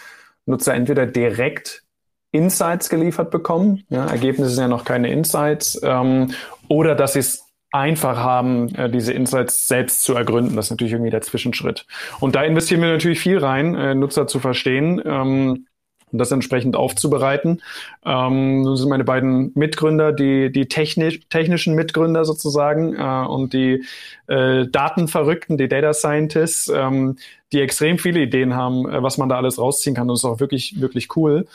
[0.47, 1.83] Nutzer entweder direkt
[2.31, 6.31] Insights geliefert bekommen, ja, Ergebnisse sind ja noch keine Insights, ähm,
[6.67, 10.55] oder dass sie es einfach haben, äh, diese Insights selbst zu ergründen.
[10.55, 11.85] Das ist natürlich irgendwie der Zwischenschritt.
[12.19, 14.99] Und da investieren wir natürlich viel rein, äh, Nutzer zu verstehen.
[15.05, 15.67] Ähm,
[16.11, 17.61] und das entsprechend aufzubereiten.
[18.05, 23.83] Ähm, das sind meine beiden Mitgründer, die, die technisch, technischen Mitgründer sozusagen äh, und die
[24.27, 27.17] äh, Datenverrückten, die Data Scientists, ähm,
[27.51, 30.03] die extrem viele Ideen haben, äh, was man da alles rausziehen kann.
[30.03, 31.47] Und das ist auch wirklich, wirklich cool.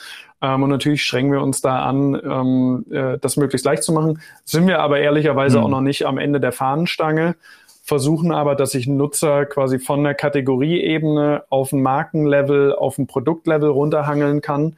[0.42, 4.20] Ähm, und natürlich strengen wir uns da an, ähm, äh, das möglichst leicht zu machen.
[4.44, 5.64] Sind wir aber ehrlicherweise mhm.
[5.64, 7.36] auch noch nicht am Ende der Fahnenstange
[7.84, 13.68] versuchen aber, dass sich Nutzer quasi von der Kategorieebene auf ein Markenlevel, auf ein Produktlevel
[13.68, 14.76] runterhangeln kann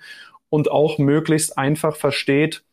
[0.50, 2.64] und auch möglichst einfach versteht,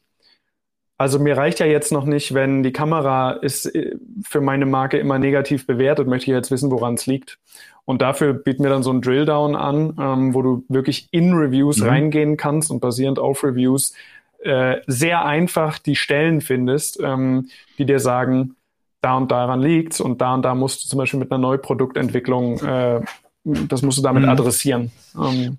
[0.98, 4.98] also mir reicht ja jetzt noch nicht, wenn die Kamera ist äh, für meine Marke
[4.98, 7.39] immer negativ bewertet, möchte ich jetzt wissen, woran es liegt.
[7.86, 11.80] Und dafür bieten wir dann so einen Drilldown an, ähm, wo du wirklich in Reviews
[11.80, 11.88] mhm.
[11.88, 13.93] reingehen kannst und basierend auf Reviews
[14.39, 18.56] äh, sehr einfach die Stellen findest, ähm, die dir sagen,
[19.03, 22.59] da und daran liegt und da und da musst du zum Beispiel mit einer Neuproduktentwicklung,
[22.59, 23.01] äh,
[23.43, 24.29] das musst du damit mhm.
[24.29, 24.91] adressieren.
[25.15, 25.57] Ähm,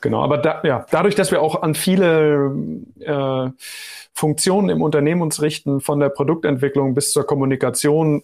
[0.00, 2.54] genau, aber da, ja, dadurch, dass wir auch an viele
[3.00, 3.50] äh,
[4.14, 8.22] Funktionen im Unternehmen uns richten, von der Produktentwicklung bis zur Kommunikation,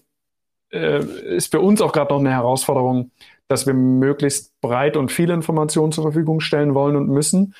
[0.70, 1.00] äh,
[1.34, 3.10] ist für uns auch gerade noch eine Herausforderung,
[3.48, 7.54] dass wir möglichst breit und viele Informationen zur Verfügung stellen wollen und müssen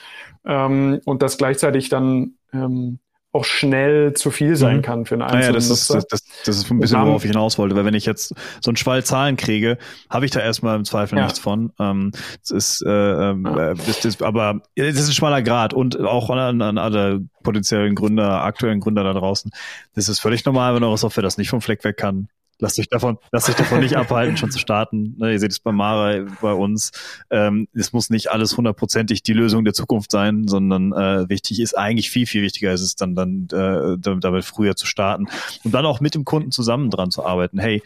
[0.45, 3.01] ähm, und das gleichzeitig dann ähm,
[3.33, 4.83] auch schnell zu viel sein mhm.
[4.83, 5.99] kann für einen einzelnen naja, das Nutzer.
[5.99, 8.71] Ist, das, das ist ein bisschen, worauf ich hinaus wollte, weil wenn ich jetzt so
[8.71, 9.77] einen Schwall Zahlen kriege,
[10.09, 11.25] habe ich da erstmal im Zweifel ja.
[11.25, 11.73] nichts von.
[11.79, 13.75] Ähm, das ist, äh, ähm, ja.
[13.75, 18.43] das, das, aber das ist ein schmaler Grad und auch an, an alle potenziellen Gründer,
[18.43, 19.51] aktuellen Gründer da draußen.
[19.95, 22.29] Das ist völlig normal, wenn eure Software das nicht vom Fleck weg kann.
[22.61, 25.15] Lasst euch davon, lasst euch davon nicht abhalten, schon zu starten.
[25.19, 26.91] Ne, ihr seht es bei Mara, bei uns.
[27.31, 31.77] Ähm, es muss nicht alles hundertprozentig die Lösung der Zukunft sein, sondern äh, wichtig ist
[31.79, 35.29] eigentlich viel, viel wichtiger ist es dann, dann äh, damit früher zu starten
[35.65, 37.59] und dann auch mit dem Kunden zusammen dran zu arbeiten.
[37.59, 37.83] Hey,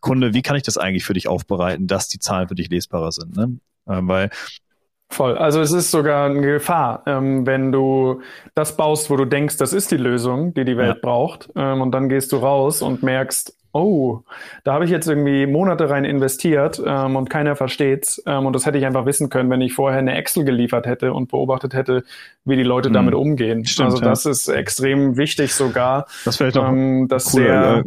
[0.00, 3.12] Kunde, wie kann ich das eigentlich für dich aufbereiten, dass die Zahlen für dich lesbarer
[3.12, 3.36] sind?
[3.36, 3.58] Ne?
[3.86, 4.30] Äh, weil
[5.08, 5.38] Voll.
[5.38, 8.22] Also es ist sogar eine Gefahr, ähm, wenn du
[8.54, 11.00] das baust, wo du denkst, das ist die Lösung, die die Welt ja.
[11.00, 14.22] braucht, ähm, und dann gehst du raus und merkst, oh,
[14.64, 18.22] da habe ich jetzt irgendwie Monate rein investiert ähm, und keiner versteht's.
[18.26, 21.12] Ähm, und das hätte ich einfach wissen können, wenn ich vorher eine Excel geliefert hätte
[21.12, 22.04] und beobachtet hätte,
[22.44, 22.94] wie die Leute hm.
[22.94, 23.64] damit umgehen.
[23.64, 24.30] Stimmt, also das ja.
[24.30, 26.06] ist extrem wichtig sogar.
[26.24, 27.84] Das wäre doch ähm, dass cool, der,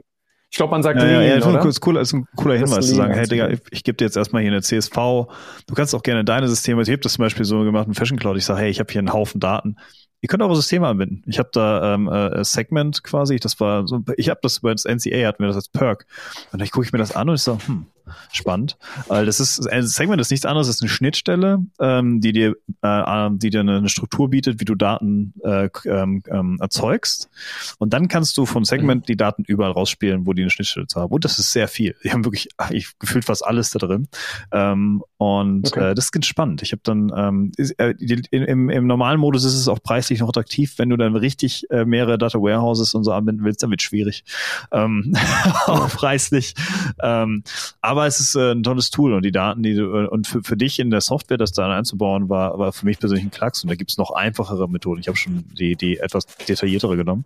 [0.52, 1.65] ich glaube, man sagt ja, Lean, ja, ja, oder?
[1.65, 4.17] Ist, cool, ist ein cooler Hinweis zu sagen, hey Digga, ich, ich gebe dir jetzt
[4.17, 4.95] erstmal hier eine CSV.
[4.95, 8.17] Du kannst auch gerne deine Systeme, ich habe das zum Beispiel so gemacht in Fashion
[8.17, 9.78] Cloud, ich sage, hey, ich habe hier einen Haufen Daten
[10.21, 11.23] Ihr könnt eure Systeme anbinden.
[11.27, 14.84] Ich habe da ähm, äh, Segment quasi, das war so, ich habe das über das
[14.84, 16.05] NCA, hatten wir das als Perk.
[16.51, 17.86] Und dann gucke ich mir das an und ich so, hm,
[18.31, 18.77] spannend.
[19.07, 23.29] Weil das ist, ein Segment ist nichts anderes als eine Schnittstelle, ähm, die dir, äh,
[23.31, 27.29] die dir eine Struktur bietet, wie du Daten äh, ähm, ähm, erzeugst.
[27.77, 30.99] Und dann kannst du vom Segment die Daten überall rausspielen, wo die eine Schnittstelle zu
[30.99, 31.11] haben.
[31.11, 31.95] Und das ist sehr viel.
[32.03, 34.07] Die haben wirklich, ach, ich gefühlt fast alles da drin.
[34.51, 35.91] Ähm, und okay.
[35.91, 36.61] äh, das ist ganz spannend.
[36.61, 37.93] Ich habe dann ähm, äh,
[38.31, 40.75] im, im normalen Modus ist es auch preislich noch attraktiv.
[40.77, 44.23] Wenn du dann richtig äh, mehrere Data Warehouses und so anbinden willst, dann wird schwierig.
[44.71, 45.13] Ähm,
[45.65, 46.53] auch preislich.
[47.01, 47.43] Ähm,
[47.81, 50.43] aber es ist äh, ein tolles Tool und die Daten, die du, äh, und für,
[50.43, 53.63] für dich in der Software das da einzubauen, war, war für mich persönlich ein Klacks
[53.63, 54.99] und da gibt es noch einfachere Methoden.
[54.99, 57.25] Ich habe schon die, die etwas detailliertere genommen.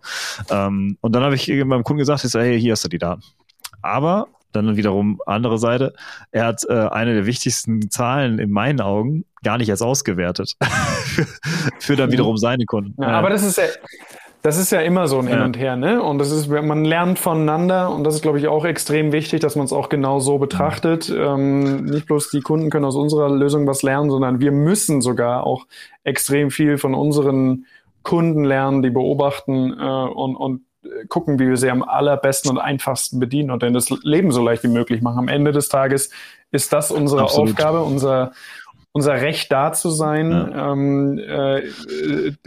[0.50, 3.22] Ähm, und dann habe ich meinem Kunden gesagt, ich hey, hier hast du die Daten.
[3.82, 5.94] Aber dann wiederum andere Seite.
[6.30, 10.54] Er hat äh, eine der wichtigsten Zahlen in meinen Augen gar nicht als ausgewertet.
[10.60, 11.26] für,
[11.80, 12.94] für dann wiederum seine Kunden.
[13.02, 13.64] Ja, aber das ist ja,
[14.44, 16.02] das ist ja immer so ein Hin und Her, ne?
[16.02, 19.56] Und das ist, man lernt voneinander und das ist, glaube ich, auch extrem wichtig, dass
[19.56, 21.08] man es auch genau so betrachtet.
[21.08, 25.46] Ähm, nicht bloß die Kunden können aus unserer Lösung was lernen, sondern wir müssen sogar
[25.46, 25.66] auch
[26.02, 27.64] extrem viel von unseren
[28.02, 30.60] Kunden lernen, die beobachten äh, und, und
[31.08, 34.62] gucken, wie wir sie am allerbesten und einfachsten bedienen und denen das Leben so leicht
[34.62, 35.20] wie möglich machen.
[35.20, 36.10] Am Ende des Tages
[36.50, 37.52] ist das unsere Absolut.
[37.52, 38.32] Aufgabe, unser,
[38.96, 40.72] unser Recht da zu sein, ja.
[40.72, 41.62] ähm, äh,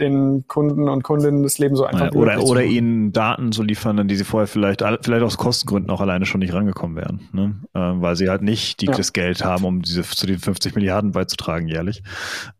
[0.00, 4.08] den Kunden und Kundinnen das Leben so einfach ja, oder oder ihnen Daten zu liefern,
[4.08, 7.54] die sie vorher vielleicht vielleicht aus Kostengründen auch alleine schon nicht rangekommen wären, ne?
[7.74, 8.92] ähm, weil sie halt nicht die, ja.
[8.92, 12.02] das Geld haben, um diese zu den 50 Milliarden beizutragen jährlich.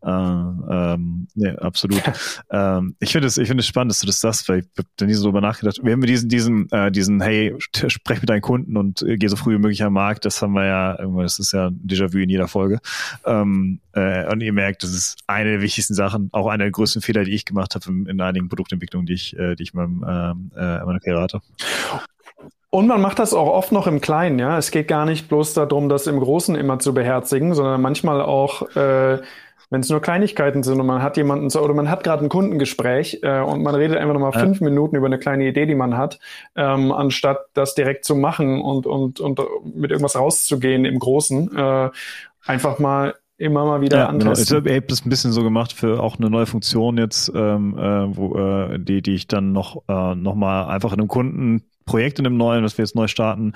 [0.03, 2.03] Äh, ähm, nee, absolut.
[2.51, 4.87] ähm, ich finde es ich finde es spannend, dass du das sagst, weil ich habe
[4.97, 5.79] da nie so drüber nachgedacht.
[5.81, 9.35] Wir haben diesen diesen äh, diesen Hey sprech mit deinen Kunden und äh, geh so
[9.35, 10.25] früh wie möglich am Markt.
[10.25, 12.77] Das haben wir ja das ist ja ein Déjà-vu in jeder Folge.
[13.25, 17.01] Ähm, äh, und ihr merkt, das ist eine der wichtigsten Sachen, auch einer der größten
[17.01, 20.05] Fehler, die ich gemacht habe in, in einigen Produktentwicklungen, die ich, äh, die ich meinem,
[20.07, 21.41] ähm, äh, meiner Karriere hatte.
[22.71, 24.57] Und man macht das auch oft noch im Kleinen, ja.
[24.57, 28.69] Es geht gar nicht bloß darum, das im Großen immer zu beherzigen, sondern manchmal auch,
[28.75, 29.19] äh,
[29.71, 32.29] wenn es nur Kleinigkeiten sind und man hat jemanden so, oder man hat gerade ein
[32.29, 34.39] Kundengespräch äh, und man redet einfach nochmal ja.
[34.39, 36.19] fünf Minuten über eine kleine Idee, die man hat,
[36.55, 41.55] ähm, anstatt das direkt zu machen und, und, und mit irgendwas rauszugehen im Großen.
[41.55, 41.89] Äh,
[42.45, 44.63] einfach mal immer mal wieder ja, antesten.
[44.63, 44.69] Genau.
[44.69, 48.15] Ich habe das ein bisschen so gemacht für auch eine neue Funktion jetzt, ähm, äh,
[48.15, 52.25] wo, äh, die, die ich dann noch, äh, noch mal einfach in einem Kundenprojekt in
[52.25, 53.53] einem neuen, das wir jetzt neu starten,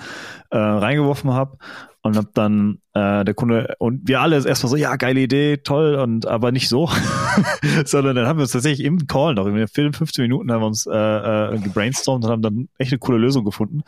[0.50, 1.58] äh, reingeworfen habe
[2.02, 5.96] und hab dann äh, der Kunde und wir alle erstmal so, ja, geile Idee, toll,
[5.96, 6.88] und aber nicht so,
[7.84, 10.66] sondern dann haben wir uns tatsächlich im Call noch, in den 15 Minuten haben wir
[10.66, 13.82] uns äh, äh, gebrainstormt und haben dann echt eine coole Lösung gefunden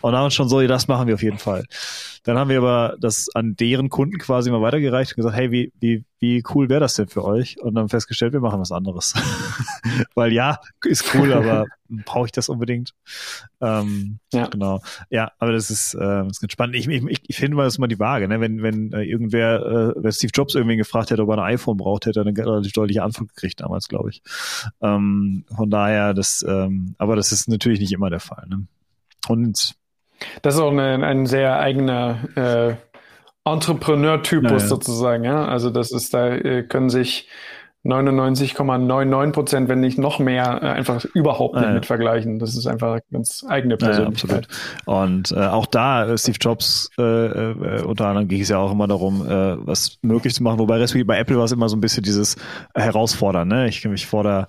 [0.00, 1.64] und haben uns schon so, ja, das machen wir auf jeden Fall.
[2.26, 5.72] Dann haben wir aber das an deren Kunden quasi mal weitergereicht und gesagt, hey, wie,
[5.78, 7.56] wie, wie cool wäre das denn für euch?
[7.62, 9.14] Und dann festgestellt, wir machen was anderes.
[10.16, 12.94] Weil ja, ist cool, aber brauche ich das unbedingt?
[13.60, 14.48] Ähm, ja.
[14.48, 14.80] Genau.
[15.08, 16.74] Ja, aber das ist, äh, das ist ganz spannend.
[16.74, 18.40] Ich, ich, ich finde mal, das ist immer die Waage, ne?
[18.40, 21.76] Wenn, wenn äh, irgendwer, äh, wenn Steve Jobs irgendwie gefragt hätte, ob er ein iPhone
[21.76, 24.20] braucht, hätte er eine relativ deutliche Antwort gekriegt damals, glaube ich.
[24.80, 28.46] Ähm, von daher, das, ähm, aber das ist natürlich nicht immer der Fall.
[28.48, 28.66] Ne?
[29.28, 29.76] Und
[30.42, 34.66] das ist auch eine, ein sehr eigener äh, Entrepreneur-Typus naja.
[34.66, 35.46] sozusagen, ja.
[35.46, 37.28] Also das ist, da äh, können sich
[37.86, 42.38] 99,99 Prozent, wenn nicht noch mehr, äh, einfach überhaupt nicht ja, mit vergleichen.
[42.38, 44.48] Das ist einfach ganz eigene Persönlichkeit.
[44.86, 48.58] Ja, und äh, auch da, äh, Steve Jobs, äh, äh, unter anderem ging es ja
[48.58, 50.58] auch immer darum, was möglich zu machen.
[50.58, 52.36] Wobei bei Apple war es immer so ein bisschen dieses
[52.74, 53.48] Herausfordern.
[53.48, 53.68] Ne?
[53.68, 54.48] Ich, ich fordere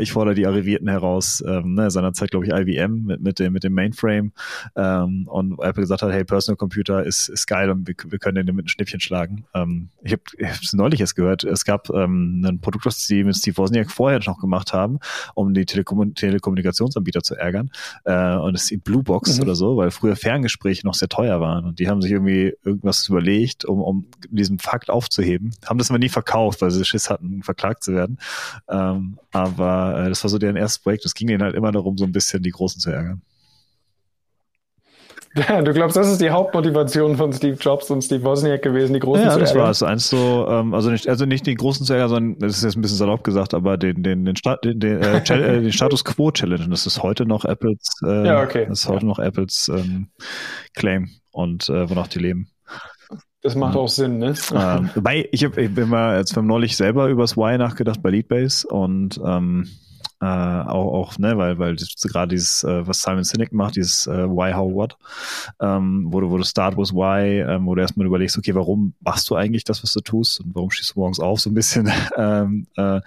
[0.00, 1.42] ich fordere die Arrivierten heraus.
[1.46, 1.90] Ähm, ne?
[1.90, 4.32] Seinerzeit, glaube ich, IBM mit, mit, dem, mit dem Mainframe.
[4.76, 8.46] Ähm, und Apple gesagt hat, hey, Personal Computer ist, ist geil und wir, wir können
[8.46, 9.44] den mit einem Schnippchen schlagen.
[9.54, 13.36] Ähm, ich habe es neulich erst gehört, es gab ähm, einen Produkt, was sie mit
[13.36, 14.98] Steve Wozniak vorher noch gemacht haben,
[15.34, 17.70] um die Telekom Telekommunikationsanbieter zu ärgern.
[18.04, 19.42] Äh, und das ist die Bluebox mhm.
[19.42, 21.64] oder so, weil früher Ferngespräche noch sehr teuer waren.
[21.64, 25.52] Und die haben sich irgendwie irgendwas überlegt, um, um diesen Fakt aufzuheben.
[25.66, 28.18] Haben das aber nie verkauft, weil sie Schiss hatten, verklagt zu werden.
[28.68, 31.04] Ähm, aber äh, das war so deren erstes Projekt.
[31.04, 33.22] Es ging ihnen halt immer darum, so ein bisschen die Großen zu ärgern.
[35.34, 39.00] Ja, du glaubst, das ist die Hauptmotivation von Steve Jobs und Steve Wozniak gewesen, die
[39.00, 39.56] großen ja, zu ärgern?
[39.56, 39.92] Ja, das war es.
[39.92, 42.76] Eins so, ähm, also nicht, also nicht den großen zu ärgern, sondern das ist jetzt
[42.76, 46.04] ein bisschen salopp gesagt, aber den, den, den, Sta den, den, äh, äh, den Status
[46.04, 46.68] Quo Challenge.
[46.68, 48.66] Das ist heute noch Apples, äh, ja, okay.
[48.68, 49.08] das ist heute ja.
[49.08, 50.08] noch Apples ähm,
[50.74, 52.48] Claim und äh, wonach die leben.
[53.42, 54.34] Das macht auch Sinn, ne?
[54.54, 58.68] Ähm, wobei, ich, hab, ich bin mal jetzt neulich selber übers Why nachgedacht bei Leadbase
[58.68, 59.68] und ähm,
[60.22, 64.28] äh, auch, auch, ne, weil, weil gerade dieses, äh, was Simon Sinek macht, dieses äh,
[64.28, 64.96] Why, How, What,
[65.60, 68.94] ähm, wo du, wo du Start with Why, ähm, wo du erstmal überlegst, okay, warum
[69.00, 71.54] machst du eigentlich das, was du tust und warum stehst du morgens auf, so ein
[71.54, 71.90] bisschen.
[72.16, 73.00] ähm, äh,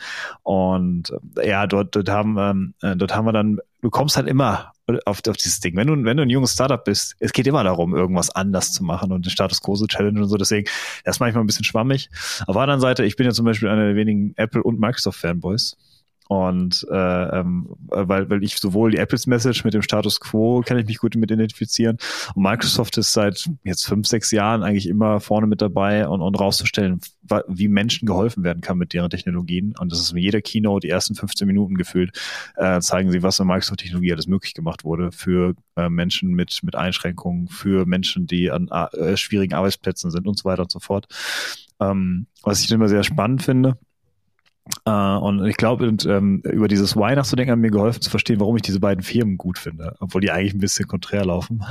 [0.44, 4.28] und äh, ja, dort, dort haben, ähm, äh, dort haben wir dann, du kommst halt
[4.28, 4.74] immer
[5.06, 5.78] auf, auf dieses Ding.
[5.78, 8.84] Wenn du, wenn du ein junges Startup bist, es geht immer darum, irgendwas anders zu
[8.84, 10.36] machen und den Status Quo zu challenge und so.
[10.36, 10.68] Deswegen,
[11.06, 12.10] das ist manchmal ein bisschen schwammig.
[12.46, 15.78] Auf der anderen Seite, ich bin ja zum Beispiel einer der wenigen Apple- und Microsoft-Fanboys.
[16.28, 20.78] Und äh, ähm, weil, weil ich sowohl die Apples Message mit dem Status Quo kann
[20.80, 21.98] ich mich gut mit identifizieren.
[22.34, 26.40] Und Microsoft ist seit jetzt fünf, sechs Jahren eigentlich immer vorne mit dabei und, und
[26.40, 27.00] rauszustellen,
[27.48, 29.76] wie Menschen geholfen werden kann mit deren Technologien.
[29.80, 32.18] Und das ist in jeder Keynote, die ersten 15 Minuten gefühlt,
[32.56, 36.76] äh, zeigen sie, was mit Microsoft-Technologie alles möglich gemacht wurde für äh, Menschen mit, mit
[36.76, 41.06] Einschränkungen, für Menschen, die an äh, schwierigen Arbeitsplätzen sind und so weiter und so fort.
[41.80, 43.78] Ähm, was ich immer sehr spannend finde
[44.88, 48.56] Uh, und ich glaube, ähm, über dieses Why nachzudenken hat mir geholfen zu verstehen, warum
[48.56, 51.64] ich diese beiden Firmen gut finde, obwohl die eigentlich ein bisschen konträr laufen.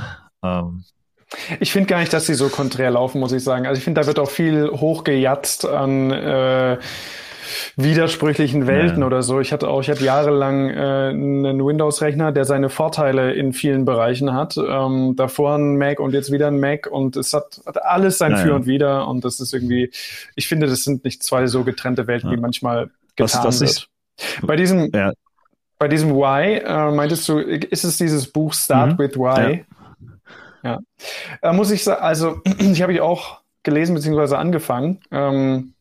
[0.43, 0.85] Ähm.
[1.59, 3.67] Ich finde gar nicht, dass sie so konträr laufen, muss ich sagen.
[3.67, 6.77] Also ich finde, da wird auch viel hochgejatzt an äh,
[7.75, 9.07] widersprüchlichen Welten ja.
[9.07, 9.39] oder so.
[9.39, 14.33] Ich hatte auch, ich hatte jahrelang äh, einen Windows-Rechner, der seine Vorteile in vielen Bereichen
[14.33, 14.57] hat.
[14.57, 18.31] Ähm, davor ein Mac und jetzt wieder ein Mac und es hat, hat alles sein
[18.31, 19.91] ja, Für und Wider und das ist irgendwie,
[20.35, 23.89] ich finde, das sind nicht zwei so getrennte Welten, wie manchmal getan was, was wird.
[24.17, 24.91] Ich, Bei diesem,
[25.77, 28.99] bei diesem Why, äh, meintest du, ist es dieses Buch Start mhm.
[28.99, 29.65] with Why?
[30.63, 30.79] Ja.
[31.41, 34.35] Äh, muss ich sagen, also ich habe ich auch gelesen bzw.
[34.35, 34.99] angefangen.
[35.11, 35.74] Ähm,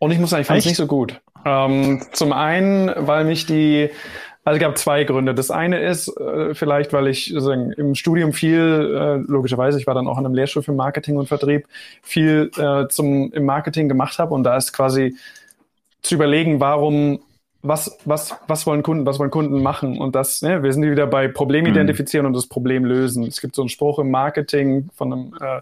[0.00, 1.20] und ich muss sagen, ich fand es nicht so gut.
[1.44, 3.90] Ähm, zum einen, weil mich die,
[4.44, 5.34] also es gab zwei Gründe.
[5.34, 9.94] Das eine ist äh, vielleicht, weil ich sagen, im Studium viel, äh, logischerweise, ich war
[9.94, 11.66] dann auch an einem Lehrstuhl für Marketing und Vertrieb,
[12.02, 15.16] viel äh, zum im Marketing gemacht habe und da ist quasi
[16.02, 17.20] zu überlegen, warum
[17.62, 19.98] was, was, was wollen Kunden, was wollen Kunden machen?
[19.98, 21.72] Und das, ne, wir sind wieder bei Problem mhm.
[21.72, 22.28] identifizieren mhm.
[22.28, 23.24] und das Problem lösen.
[23.24, 25.60] Es gibt so einen Spruch im Marketing von einem, äh,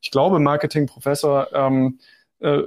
[0.00, 1.98] ich glaube, Marketing-Professor, ähm,
[2.46, 2.62] äh,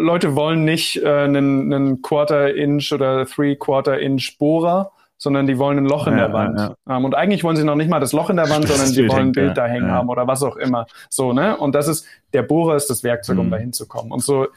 [0.00, 6.06] Leute wollen nicht äh, einen, einen Quarter-Inch oder Three-Quarter-Inch Bohrer, sondern die wollen ein Loch
[6.06, 6.58] in ja, der Wand.
[6.58, 6.96] Ja, ja.
[6.96, 9.08] Ähm, und eigentlich wollen sie noch nicht mal das Loch in der Wand, sondern die
[9.08, 10.86] wollen ein Bild da hängen haben oder was auch immer.
[11.08, 11.56] So, ne?
[11.56, 13.50] Und das ist, der Bohrer ist das Werkzeug, um mhm.
[13.50, 14.12] da hinzukommen.
[14.12, 14.48] Und so,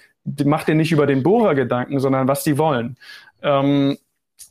[0.43, 2.97] macht dir nicht über den Bohrer Gedanken, sondern was die wollen.
[3.41, 3.97] Ähm,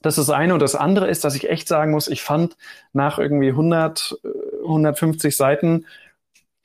[0.03, 0.55] das ist das eine.
[0.55, 2.57] Und das andere ist, dass ich echt sagen muss, ich fand
[2.93, 4.19] nach irgendwie 100,
[4.63, 5.87] 150 äh, Seiten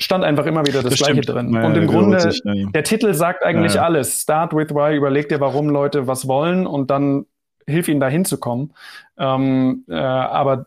[0.01, 1.37] stand einfach immer wieder das, das Gleiche stimmt.
[1.37, 1.53] drin.
[1.53, 2.53] Ja, und im Grunde, sich, ja.
[2.71, 4.21] der Titel sagt eigentlich alles.
[4.21, 7.25] Start with why, überleg dir, warum Leute was wollen und dann
[7.67, 8.73] hilf ihnen da hinzukommen.
[9.17, 10.65] Ähm, äh, aber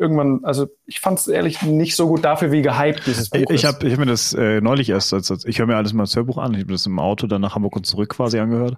[0.00, 3.66] irgendwann, also ich fand es ehrlich nicht so gut dafür, wie gehypt dieses Buch Ich
[3.66, 6.04] habe ich hab mir das äh, neulich erst, als, als ich höre mir alles mal
[6.04, 8.76] als Hörbuch an, ich habe das im Auto dann nach Hamburg und zurück quasi angehört.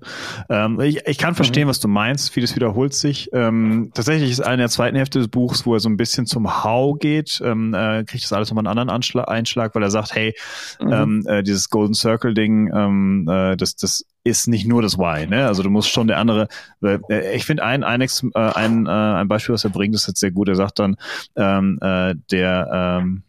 [0.50, 1.70] Ähm, ich, ich kann verstehen, mhm.
[1.70, 3.30] was du meinst, vieles wiederholt sich.
[3.32, 6.64] Ähm, tatsächlich ist eine der zweiten Hälfte des Buchs, wo er so ein bisschen zum
[6.64, 10.14] How geht, ähm, äh, kriegt das alles nochmal einen anderen Anschlag, Einschlag, weil er sagt,
[10.14, 10.34] hey,
[10.80, 10.92] mhm.
[10.92, 15.26] ähm, äh, dieses Golden Circle Ding, ähm, äh, das, das ist nicht nur das Why,
[15.26, 15.46] ne?
[15.46, 16.48] Also du musst schon der andere.
[16.82, 20.20] Äh, ich finde ein, ein, äh, ein, äh, ein Beispiel, was er bringt, ist jetzt
[20.20, 20.48] sehr gut.
[20.48, 20.96] Er sagt dann,
[21.36, 23.22] ähm, äh, der ähm,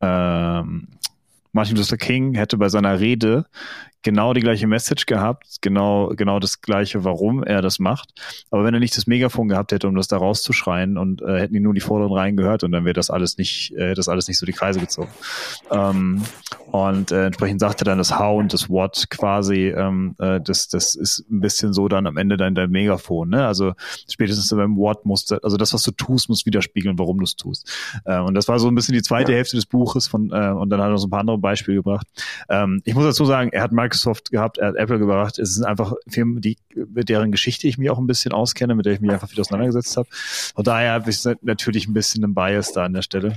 [0.00, 0.88] ähm,
[1.52, 3.46] Martin Luther King hätte bei seiner Rede
[4.08, 8.08] genau die gleiche Message gehabt, genau, genau das gleiche, warum er das macht.
[8.50, 11.52] Aber wenn er nicht das Megafon gehabt hätte, um das da rauszuschreien und äh, hätten
[11.52, 14.26] die nur die vorderen Reihen gehört und dann wäre das alles nicht, äh, das alles
[14.26, 15.10] nicht so die Kreise gezogen.
[15.70, 16.22] Ähm,
[16.70, 20.68] und äh, entsprechend sagt er dann das How und das What quasi, ähm, äh, das,
[20.68, 23.28] das ist ein bisschen so dann am Ende dein, dein Megafon.
[23.28, 23.46] Ne?
[23.46, 23.74] Also
[24.10, 27.36] spätestens beim What musst du, also das, was du tust, muss widerspiegeln, warum du es
[27.36, 27.70] tust.
[28.06, 30.70] Äh, und das war so ein bisschen die zweite Hälfte des Buches von, äh, und
[30.70, 32.06] dann hat er noch so ein paar andere Beispiele gebracht.
[32.48, 35.38] Ähm, ich muss dazu sagen, er hat Microsoft gehabt, er hat Apple gebracht.
[35.38, 38.86] Es sind einfach Firmen, die, mit deren Geschichte ich mich auch ein bisschen auskenne, mit
[38.86, 40.08] der ich mich einfach viel auseinandergesetzt habe.
[40.10, 43.36] Von daher habe ich natürlich ein bisschen einen Bias da an der Stelle.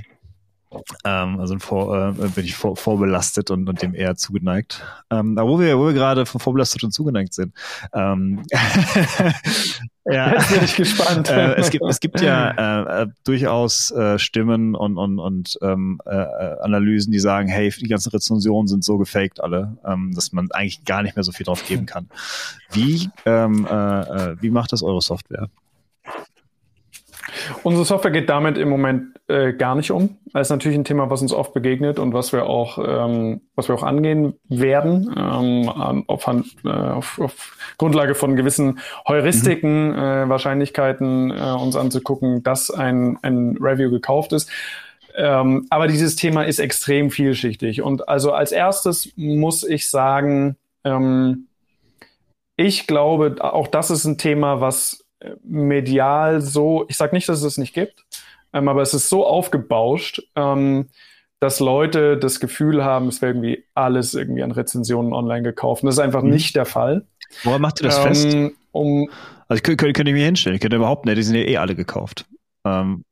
[1.04, 4.82] Ähm, also vor, äh, bin ich vor, vorbelastet und, und dem eher zugeneigt.
[5.10, 7.54] Ähm, aber wo wir, wo wir gerade von vorbelastet und zugeneigt sind.
[7.92, 8.42] Ähm,
[10.04, 11.30] ja, Jetzt bin ich gespannt.
[11.30, 16.00] äh, es, gibt, es gibt ja äh, äh, durchaus äh, Stimmen und, und, und ähm,
[16.04, 20.50] äh, Analysen, die sagen, hey, die ganzen Rezensionen sind so gefaked alle, ähm, dass man
[20.52, 22.08] eigentlich gar nicht mehr so viel drauf geben kann.
[22.70, 25.48] Wie, ähm, äh, äh wie macht das eure Software?
[27.62, 30.16] Unsere Software geht damit im Moment äh, gar nicht um.
[30.32, 33.68] Das ist natürlich ein Thema, was uns oft begegnet und was wir auch, ähm, was
[33.68, 35.68] wir auch angehen werden, ähm,
[36.06, 39.98] auf, äh, auf, auf Grundlage von gewissen Heuristiken, mhm.
[39.98, 44.50] äh, Wahrscheinlichkeiten äh, uns anzugucken, dass ein, ein Review gekauft ist.
[45.14, 47.82] Ähm, aber dieses Thema ist extrem vielschichtig.
[47.82, 51.48] Und also als erstes muss ich sagen, ähm,
[52.56, 55.04] ich glaube, auch das ist ein Thema, was
[55.42, 58.04] medial so, ich sage nicht, dass es es nicht gibt,
[58.52, 60.88] ähm, aber es ist so aufgebauscht, ähm,
[61.40, 65.82] dass Leute das Gefühl haben, es wäre irgendwie alles irgendwie an Rezensionen online gekauft.
[65.82, 66.30] Und das ist einfach mhm.
[66.30, 67.04] nicht der Fall.
[67.42, 68.36] Woran macht ihr das ähm, fest?
[68.70, 69.10] Um,
[69.48, 71.56] also ich könnte, könnte ich mir hinstellen, ich könnte überhaupt nicht, die sind ja eh
[71.56, 72.26] alle gekauft.
[72.64, 73.04] Ähm,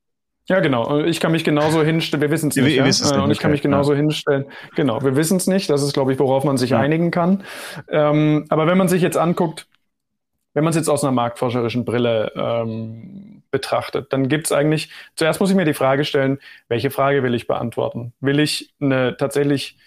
[0.51, 1.01] ja, genau.
[1.05, 2.21] Ich kann mich genauso hinstellen.
[2.21, 2.75] Wir wissen es nicht.
[2.75, 2.85] Ja?
[2.85, 3.99] Nicht, und ich kann mich genauso ja.
[3.99, 4.47] hinstellen.
[4.75, 5.71] Genau, wir wissen es nicht.
[5.71, 6.81] Das ist, glaube ich, worauf man sich ja.
[6.81, 7.45] einigen kann.
[7.89, 9.69] Ähm, aber wenn man sich jetzt anguckt,
[10.55, 15.41] wenn man es jetzt aus einer marktforscherischen Brille ähm, betrachtet, dann gibt es eigentlich, zuerst
[15.41, 18.13] muss ich mir die Frage stellen, welche Frage will ich beantworten?
[18.21, 19.79] Will ich eine tatsächlich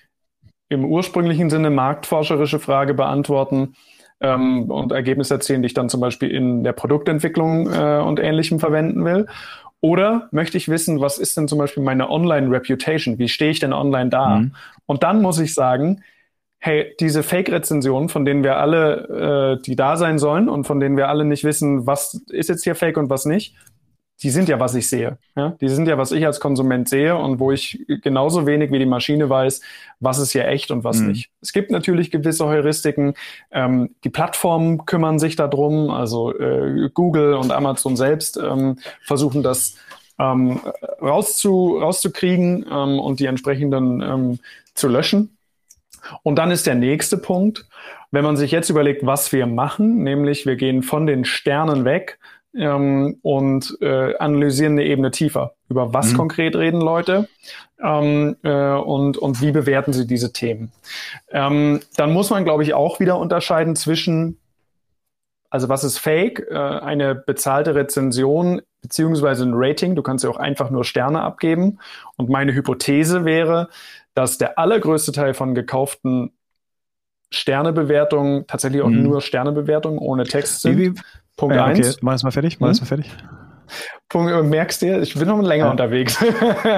[0.69, 3.75] im ursprünglichen Sinne marktforscherische Frage beantworten
[4.21, 8.59] ähm, und Ergebnisse erzielen, die ich dann zum Beispiel in der Produktentwicklung äh, und Ähnlichem
[8.59, 9.27] verwenden will?
[9.81, 13.19] Oder möchte ich wissen, was ist denn zum Beispiel meine Online-Reputation?
[13.19, 14.37] Wie stehe ich denn online da?
[14.37, 14.55] Mhm.
[14.85, 16.03] Und dann muss ich sagen,
[16.65, 20.95] hey, diese Fake-Rezensionen, von denen wir alle, äh, die da sein sollen und von denen
[20.95, 23.53] wir alle nicht wissen, was ist jetzt hier Fake und was nicht,
[24.21, 25.17] die sind ja, was ich sehe.
[25.35, 25.57] Ja?
[25.59, 28.85] Die sind ja, was ich als Konsument sehe und wo ich genauso wenig wie die
[28.85, 29.59] Maschine weiß,
[29.99, 31.09] was ist hier echt und was mhm.
[31.09, 31.31] nicht.
[31.41, 33.15] Es gibt natürlich gewisse Heuristiken.
[33.51, 39.75] Ähm, die Plattformen kümmern sich darum, also äh, Google und Amazon selbst ähm, versuchen das
[40.17, 40.61] ähm,
[41.01, 44.39] rauszu, rauszukriegen ähm, und die entsprechenden ähm,
[44.75, 45.32] zu löschen.
[46.23, 47.65] Und dann ist der nächste Punkt,
[48.11, 52.19] wenn man sich jetzt überlegt, was wir machen, nämlich wir gehen von den Sternen weg
[52.55, 55.55] ähm, und äh, analysieren eine Ebene tiefer.
[55.69, 56.17] Über was mhm.
[56.17, 57.27] konkret reden Leute
[57.81, 60.71] ähm, äh, und, und wie bewerten sie diese Themen.
[61.31, 64.37] Ähm, dann muss man, glaube ich, auch wieder unterscheiden zwischen,
[65.49, 69.95] also was ist Fake, äh, eine bezahlte Rezension beziehungsweise ein Rating.
[69.95, 71.79] Du kannst ja auch einfach nur Sterne abgeben.
[72.17, 73.69] Und meine Hypothese wäre,
[74.13, 76.31] dass der allergrößte Teil von gekauften
[77.31, 79.03] Sternebewertungen tatsächlich auch mhm.
[79.03, 80.77] nur Sternebewertungen ohne Text sind.
[80.77, 81.01] Wie, wie,
[81.35, 81.91] Punkt ja, okay.
[82.01, 82.59] Mach es mal fertig.
[82.59, 82.83] Mach es hm?
[82.83, 83.11] mal fertig.
[84.09, 85.71] Punkt, äh, merkst du, ich bin noch länger ja.
[85.71, 86.23] unterwegs.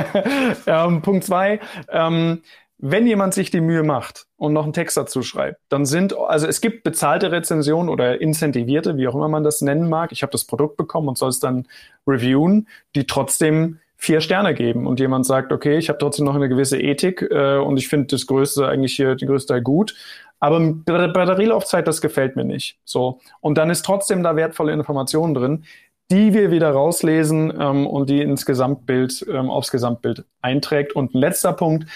[0.68, 2.42] ähm, Punkt zwei, ähm,
[2.78, 6.46] wenn jemand sich die Mühe macht und noch einen Text dazu schreibt, dann sind, also
[6.48, 10.12] es gibt bezahlte Rezensionen oder incentivierte, wie auch immer man das nennen mag.
[10.12, 11.68] Ich habe das Produkt bekommen und soll es dann
[12.06, 16.50] reviewen, die trotzdem vier Sterne geben und jemand sagt, okay, ich habe trotzdem noch eine
[16.50, 19.96] gewisse Ethik äh, und ich finde das Größte eigentlich hier, die größte gut.
[20.40, 22.78] Aber Batterielaufzeit, das gefällt mir nicht.
[22.84, 23.20] So.
[23.40, 25.64] Und dann ist trotzdem da wertvolle Informationen drin,
[26.12, 30.94] die wir wieder rauslesen ähm, und die ins Gesamtbild, ähm, aufs Gesamtbild einträgt.
[30.94, 31.88] Und ein letzter Punkt,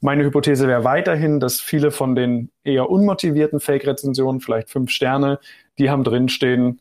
[0.00, 5.40] meine Hypothese wäre weiterhin, dass viele von den eher unmotivierten Fake-Rezensionen, vielleicht fünf Sterne,
[5.78, 6.80] die haben drinstehen,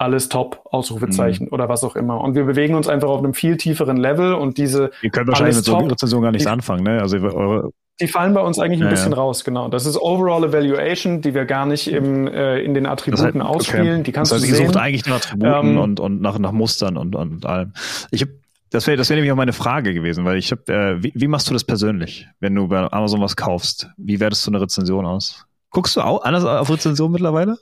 [0.00, 1.52] alles top, Ausrufezeichen mhm.
[1.52, 2.20] oder was auch immer.
[2.20, 4.90] Und wir bewegen uns einfach auf einem viel tieferen Level und diese.
[5.02, 7.00] Ihr könnt wahrscheinlich mit so einer Rezension gar nichts die, anfangen, ne?
[7.00, 7.70] Also eure
[8.00, 9.18] die fallen bei uns eigentlich ein ja, bisschen ja.
[9.18, 9.68] raus, genau.
[9.68, 13.96] Das ist Overall Evaluation, die wir gar nicht im, äh, in den Attributen halt, ausspielen.
[13.96, 14.02] Okay.
[14.04, 14.66] Die kannst das heißt, du sehen.
[14.68, 17.74] sucht eigentlich nach Attributen ähm, und, und nach, nach Mustern und, und allem.
[18.10, 18.32] Ich habe
[18.70, 21.26] das wäre das wäre nämlich auch meine Frage gewesen, weil ich habe, äh, wie, wie
[21.26, 23.90] machst du das persönlich, wenn du bei Amazon was kaufst?
[23.98, 25.44] Wie wertest du eine Rezension aus?
[25.70, 27.58] Guckst du auch anders auf Rezension mittlerweile?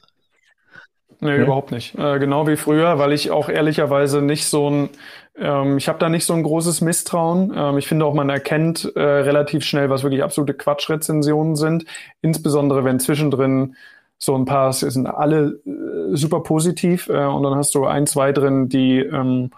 [1.21, 1.43] Nee, ja.
[1.43, 1.99] überhaupt nicht.
[1.99, 4.89] Äh, genau wie früher, weil ich auch ehrlicherweise nicht so ein,
[5.37, 7.53] ähm, ich habe da nicht so ein großes Misstrauen.
[7.57, 11.87] Ähm, ich finde auch, man erkennt äh, relativ schnell, was wirklich absolute Quatschrezensionen sind.
[12.23, 13.75] Insbesondere wenn zwischendrin
[14.19, 18.33] so ein paar, sind alle äh, super positiv äh, und dann hast du ein, zwei
[18.33, 19.51] drin, die ähm,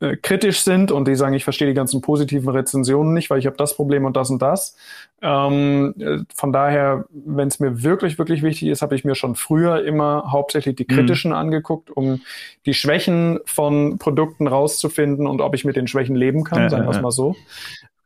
[0.00, 3.46] äh, kritisch sind und die sagen, ich verstehe die ganzen positiven Rezensionen nicht, weil ich
[3.46, 4.76] habe das Problem und das und das.
[5.20, 9.34] Ähm, äh, von daher, wenn es mir wirklich, wirklich wichtig ist, habe ich mir schon
[9.34, 10.94] früher immer hauptsächlich die mhm.
[10.94, 11.38] kritischen mhm.
[11.38, 12.20] angeguckt, um
[12.64, 16.84] die Schwächen von Produkten rauszufinden und ob ich mit den Schwächen leben kann, ja, sagen
[16.84, 17.34] wir es mal so.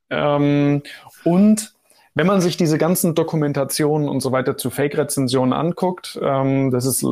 [0.09, 0.83] Ähm,
[1.25, 1.75] und
[2.15, 7.05] wenn man sich diese ganzen Dokumentationen und so weiter zu Fake-Rezensionen anguckt, ähm, das ist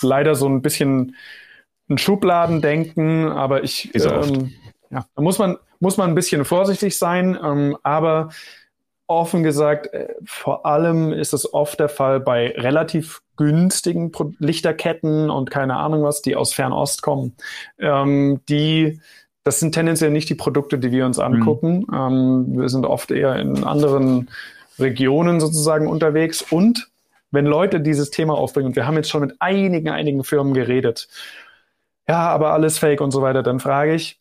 [0.00, 1.16] leider so ein bisschen
[1.88, 4.52] ein Schubladendenken, aber ich, ähm,
[4.90, 8.30] ja, da muss man, muss man ein bisschen vorsichtig sein, ähm, aber
[9.06, 15.30] offen gesagt, äh, vor allem ist es oft der Fall bei relativ günstigen Pro Lichterketten
[15.30, 17.36] und keine Ahnung was, die aus Fernost kommen.
[17.78, 19.00] Ähm, die,
[19.44, 21.24] das sind tendenziell nicht die Produkte, die wir uns mhm.
[21.24, 21.86] angucken.
[21.88, 22.60] Mhm.
[22.60, 24.30] Wir sind oft eher in anderen
[24.78, 26.88] Regionen sozusagen unterwegs und
[27.30, 31.08] wenn Leute dieses Thema aufbringen, und wir haben jetzt schon mit einigen, einigen Firmen geredet,
[32.08, 34.20] ja, aber alles fake und so weiter, dann frage ich,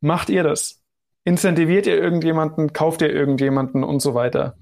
[0.00, 0.82] macht ihr das?
[1.24, 4.54] Incentiviert ihr irgendjemanden, kauft ihr irgendjemanden und so weiter?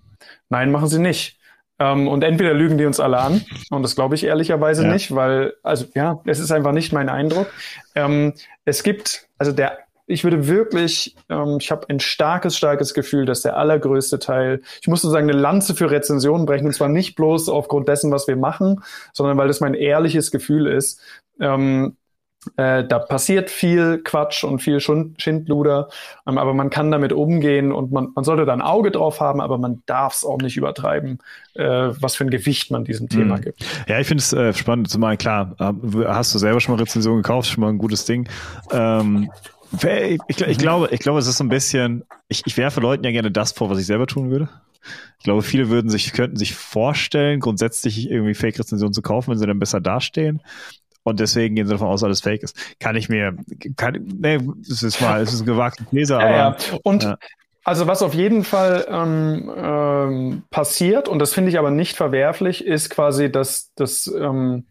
[0.49, 1.39] Nein, machen sie nicht.
[1.79, 4.93] Ähm, und entweder lügen die uns alle an, und das glaube ich ehrlicherweise ja.
[4.93, 7.49] nicht, weil, also ja, es ist einfach nicht mein Eindruck.
[7.97, 8.33] Ähm,
[8.65, 13.43] es gibt, also der, ich würde wirklich, ähm, ich habe ein starkes, starkes Gefühl, dass
[13.43, 17.49] der allergrößte Teil, ich muss sozusagen eine Lanze für Rezensionen brechen, und zwar nicht bloß
[17.49, 21.01] aufgrund dessen, was wir machen, sondern weil das mein ehrliches Gefühl ist,
[21.41, 21.97] ähm,
[22.57, 25.89] äh, da passiert viel Quatsch und viel Schindluder,
[26.27, 29.41] ähm, aber man kann damit umgehen und man, man sollte da ein Auge drauf haben,
[29.41, 31.19] aber man darf es auch nicht übertreiben,
[31.55, 33.43] äh, was für ein Gewicht man diesem Thema mhm.
[33.43, 33.67] gibt.
[33.89, 37.49] Ja, ich finde es äh, spannend, zumal klar, hast du selber schon mal Rezension gekauft,
[37.49, 38.29] schon mal ein gutes Ding.
[38.71, 39.31] Ähm,
[39.73, 43.05] ich, ich, ich, glaube, ich glaube, es ist so ein bisschen, ich, ich werfe Leuten
[43.05, 44.49] ja gerne das vor, was ich selber tun würde.
[45.19, 49.47] Ich glaube, viele würden sich, könnten sich vorstellen, grundsätzlich irgendwie Fake-Rezensionen zu kaufen, wenn sie
[49.47, 50.43] dann besser dastehen
[51.05, 52.57] und deswegen gehen sie davon aus, dass alles fake ist.
[52.81, 53.37] Kann ich mir,
[53.77, 54.39] kann, nee,
[54.69, 56.31] das ist mal, es ist ein gewagter These, aber.
[56.31, 56.57] Ja, ja.
[56.83, 57.19] Und ja.
[57.67, 62.65] Also was auf jeden Fall ähm, ähm, passiert, und das finde ich aber nicht verwerflich,
[62.65, 64.65] ist quasi, dass das ähm,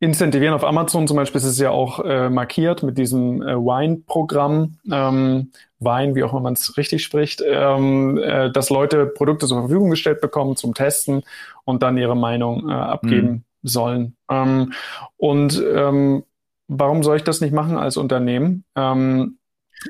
[0.00, 4.78] Incentivieren auf Amazon zum Beispiel ist es ja auch äh, markiert mit diesem äh, Wine-Programm,
[4.90, 9.60] ähm, Wein, wie auch immer man es richtig spricht, ähm, äh, dass Leute Produkte zur
[9.60, 11.22] Verfügung gestellt bekommen zum Testen
[11.64, 13.28] und dann ihre Meinung äh, abgeben.
[13.28, 14.16] Mhm sollen.
[14.30, 14.72] Ähm,
[15.16, 16.24] und ähm,
[16.68, 18.64] warum soll ich das nicht machen als Unternehmen?
[18.76, 19.38] Ähm,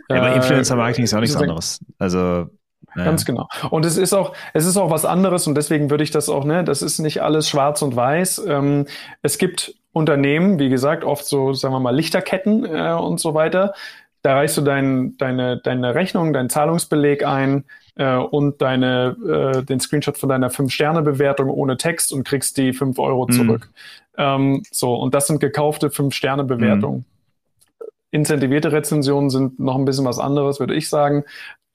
[0.08, 1.80] ja, aber Influencer Marketing ist auch nichts anderes.
[1.98, 2.48] Also
[2.96, 3.04] ja.
[3.04, 3.48] Ganz genau.
[3.70, 6.44] Und es ist auch, es ist auch was anderes und deswegen würde ich das auch,
[6.44, 8.44] ne, das ist nicht alles schwarz und weiß.
[8.46, 8.86] Ähm,
[9.22, 13.74] es gibt Unternehmen, wie gesagt, oft so, sagen wir mal, Lichterketten äh, und so weiter.
[14.22, 17.64] Da reichst du dein, deine, deine Rechnung, deinen Zahlungsbeleg ein,
[17.96, 22.98] äh, und deine, äh, den Screenshot von deiner 5-Sterne-Bewertung ohne Text und kriegst die 5
[22.98, 23.32] Euro mhm.
[23.32, 23.70] zurück.
[24.16, 26.98] Ähm, so, und das sind gekaufte 5-Sterne-Bewertungen.
[26.98, 27.86] Mhm.
[28.10, 31.24] Incentivierte Rezensionen sind noch ein bisschen was anderes, würde ich sagen.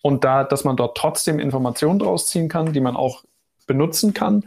[0.03, 3.23] Und da, dass man dort trotzdem Informationen draus ziehen kann, die man auch
[3.65, 4.45] benutzen kann,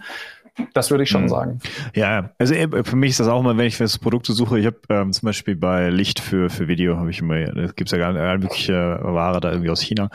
[0.74, 1.28] das würde ich schon mhm.
[1.28, 1.60] sagen.
[1.94, 4.66] Ja, also äh, für mich ist das auch immer, wenn ich für Produkte suche, ich
[4.66, 7.90] habe ähm, zum Beispiel bei Licht für, für Video, habe ich immer, da gibt es
[7.92, 10.10] ja gar nicht wirkliche Ware da irgendwie aus China.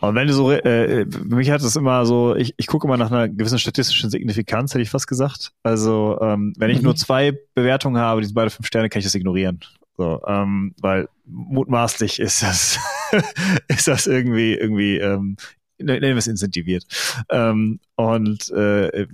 [0.00, 2.96] Und wenn du so, äh, für mich hat es immer so, ich, ich gucke immer
[2.96, 5.52] nach einer gewissen statistischen Signifikanz, hätte ich fast gesagt.
[5.62, 6.84] Also, ähm, wenn ich mhm.
[6.84, 9.60] nur zwei Bewertungen habe, die sind beide fünf Sterne, kann ich das ignorieren.
[9.98, 12.78] So, ähm, weil mutmaßlich ist das,
[13.68, 15.36] ist das irgendwie, irgendwie ähm,
[15.80, 16.84] nennen wir es incentiviert.
[17.28, 19.06] Ähm, und äh, äh,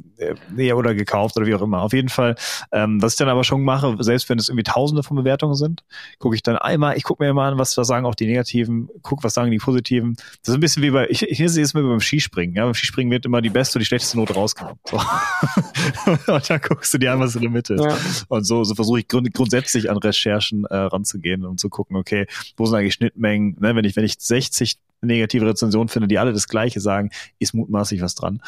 [0.55, 1.83] nee, oder gekauft oder wie auch immer.
[1.83, 2.37] Auf jeden Fall,
[2.71, 5.83] ähm, was ich dann aber schon mache, selbst wenn es irgendwie tausende von Bewertungen sind,
[6.21, 8.89] gucke ich dann einmal, ich gucke mir immer an, was, was sagen auch die Negativen,
[9.03, 10.15] guck, was sagen die Positiven.
[10.15, 12.55] Das ist ein bisschen wie bei, ich, ich sehe es mir beim Skispringen.
[12.55, 12.65] Ja?
[12.65, 14.79] Beim Skispringen wird immer die beste und die schlechteste Note rausgenommen.
[14.89, 14.97] So.
[16.33, 17.85] und dann guckst du dir an, was in der Mitte ist.
[17.85, 17.97] Ja.
[18.29, 22.27] Und so, so versuche ich grund, grundsätzlich an Recherchen äh, ranzugehen und zu gucken, okay,
[22.57, 23.57] wo sind eigentlich Schnittmengen?
[23.59, 23.75] Ne?
[23.75, 28.03] Wenn ich, wenn ich 60 negative Rezensionen finde, die alle das Gleiche sagen, ist mutmaßlich
[28.03, 28.41] was dran.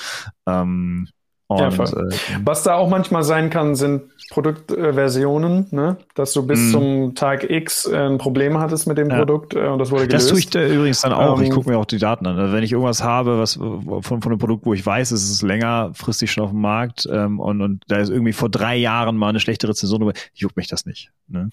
[0.46, 1.08] Ähm,
[1.50, 2.10] und, ja, äh,
[2.44, 5.96] was da auch manchmal sein kann, sind Produktversionen, ne?
[6.14, 6.70] dass du bis mm.
[6.70, 9.16] zum Tag X äh, ein Problem hattest mit dem ja.
[9.16, 10.26] Produkt äh, und das wurde gelöst.
[10.26, 11.38] Das tue ich da übrigens dann auch.
[11.38, 12.38] Ähm, ich gucke mir auch die Daten an.
[12.38, 15.40] Also wenn ich irgendwas habe, was von, von einem Produkt, wo ich weiß, es ist
[15.40, 19.30] längerfristig schon auf dem Markt ähm, und, und da ist irgendwie vor drei Jahren mal
[19.30, 21.12] eine schlechte Rezension, juckt mich das nicht.
[21.28, 21.48] Ne?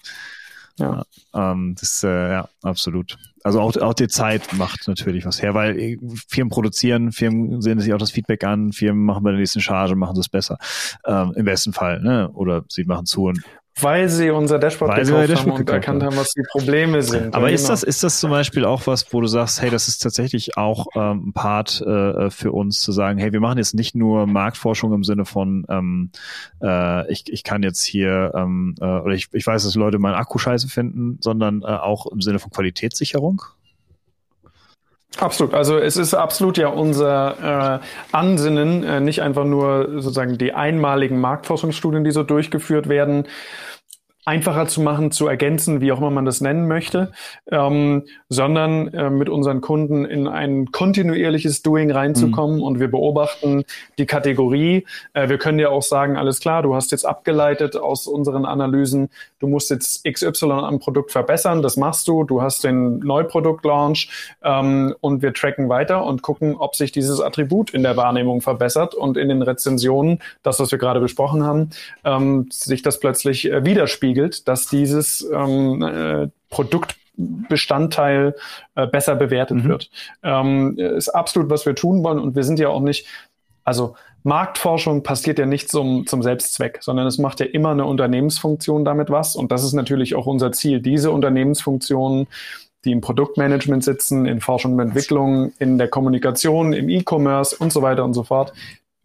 [0.78, 3.16] Ja, ähm, das äh, ja absolut.
[3.46, 7.94] Also auch, auch die Zeit macht natürlich was her, weil Firmen produzieren, Firmen sehen sich
[7.94, 10.58] auch das Feedback an, Firmen machen bei der nächsten Charge, machen es besser.
[11.06, 12.28] Ähm, Im besten Fall, ne?
[12.32, 13.40] Oder sie machen zu und
[13.80, 17.34] weil sie unser Dashboard Weil gekauft Dashboard haben und erkannt haben, was die Probleme sind.
[17.34, 17.72] Aber ist genau.
[17.72, 20.86] das, ist das zum Beispiel auch was, wo du sagst, hey, das ist tatsächlich auch
[20.94, 24.94] ähm, ein Part äh, für uns zu sagen, hey, wir machen jetzt nicht nur Marktforschung
[24.94, 26.10] im Sinne von, ähm,
[26.62, 30.14] äh, ich, ich kann jetzt hier, ähm, äh, oder ich, ich weiß, dass Leute meinen
[30.14, 33.42] Akku scheiße finden, sondern äh, auch im Sinne von Qualitätssicherung?
[35.18, 35.54] Absolut.
[35.54, 41.20] Also es ist absolut ja unser äh, Ansinnen, äh, nicht einfach nur sozusagen die einmaligen
[41.20, 43.26] Marktforschungsstudien, die so durchgeführt werden,
[44.26, 47.12] einfacher zu machen, zu ergänzen, wie auch immer man das nennen möchte,
[47.52, 52.62] ähm, sondern äh, mit unseren Kunden in ein kontinuierliches Doing reinzukommen mhm.
[52.64, 53.62] und wir beobachten
[53.98, 54.84] die Kategorie.
[55.12, 59.10] Äh, wir können ja auch sagen, alles klar, du hast jetzt abgeleitet aus unseren Analysen,
[59.38, 64.10] du musst jetzt XY am Produkt verbessern, das machst du, du hast den Neuprodukt-Launch
[64.42, 68.96] ähm, und wir tracken weiter und gucken, ob sich dieses Attribut in der Wahrnehmung verbessert
[68.96, 71.70] und in den Rezensionen, das, was wir gerade besprochen haben,
[72.04, 78.34] ähm, sich das plötzlich äh, widerspiegelt widerspiegelt, dass dieses ähm, äh, Produktbestandteil
[78.74, 79.68] äh, besser bewertet mhm.
[79.68, 79.90] wird.
[80.22, 83.06] Ähm, ist absolut, was wir tun wollen und wir sind ja auch nicht,
[83.64, 88.84] also Marktforschung passiert ja nicht zum, zum Selbstzweck, sondern es macht ja immer eine Unternehmensfunktion
[88.84, 92.26] damit was und das ist natürlich auch unser Ziel, diese Unternehmensfunktionen
[92.84, 97.82] die im Produktmanagement sitzen, in Forschung und Entwicklung, in der Kommunikation, im E-Commerce und so
[97.82, 98.52] weiter und so fort,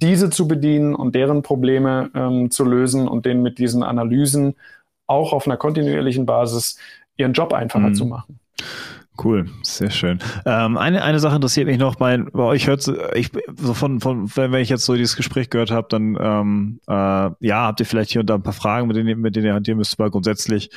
[0.02, 4.56] diese zu bedienen und deren Probleme ähm, zu lösen und denen mit diesen Analysen
[5.12, 6.78] auch auf einer kontinuierlichen Basis
[7.18, 7.96] ihren Job einfacher mhm.
[7.96, 8.40] zu machen.
[9.24, 10.20] Cool, sehr schön.
[10.46, 14.36] Ähm, eine, eine Sache interessiert mich noch, bei, bei euch hört ich so von, von
[14.36, 18.12] wenn ich jetzt so dieses Gespräch gehört habe, dann ähm, äh, ja, habt ihr vielleicht
[18.12, 20.72] hier und da ein paar Fragen, mit denen, mit denen ihr hantieren müsst, aber grundsätzlich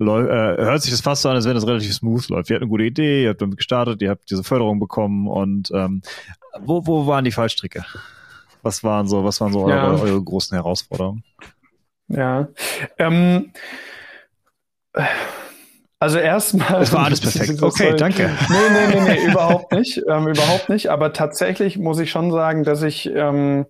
[0.00, 2.50] äh, hört sich das fast so an, als wenn das relativ smooth läuft.
[2.50, 5.70] Ihr habt eine gute Idee, ihr habt damit gestartet, ihr habt diese Förderung bekommen und
[5.72, 6.02] ähm,
[6.60, 7.84] wo, wo waren die Fallstricke?
[8.62, 9.86] Was waren so, was waren so ja.
[9.86, 11.22] eure, eure großen Herausforderungen?
[12.08, 12.48] Ja.
[12.98, 13.52] Ähm,
[15.98, 16.82] also erstmal.
[16.82, 17.62] Es war alles perfekt.
[17.62, 18.30] Okay, danke.
[18.50, 20.02] Nee, nee, nee, nee, überhaupt nicht.
[20.08, 20.88] Ähm, überhaupt nicht.
[20.88, 23.66] Aber tatsächlich muss ich schon sagen, dass ich, ähm,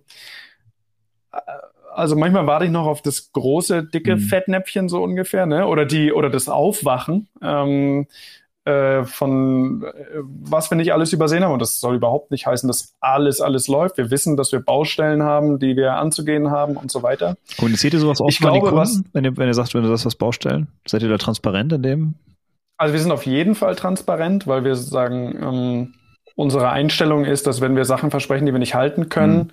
[1.93, 4.19] also manchmal warte ich noch auf das große, dicke mhm.
[4.19, 5.65] Fettnäpfchen so ungefähr, ne?
[5.67, 7.29] Oder die, oder das Aufwachen.
[7.41, 8.07] Ähm,
[8.65, 9.93] äh, von äh,
[10.23, 11.53] was wir nicht alles übersehen haben.
[11.53, 13.97] Und das soll überhaupt nicht heißen, dass alles, alles läuft.
[13.97, 17.35] Wir wissen, dass wir Baustellen haben, die wir anzugehen haben und so weiter.
[17.57, 20.05] Kommuniziert ihr sowas auch ich glaube, was, wenn ihr, wenn ihr sagt, wenn du sagst,
[20.05, 20.67] was Baustellen?
[20.87, 22.15] Seid ihr da transparent in dem?
[22.77, 25.93] Also wir sind auf jeden Fall transparent, weil wir sagen, ähm,
[26.35, 29.51] unsere Einstellung ist, dass wenn wir Sachen versprechen, die wir nicht halten können, mhm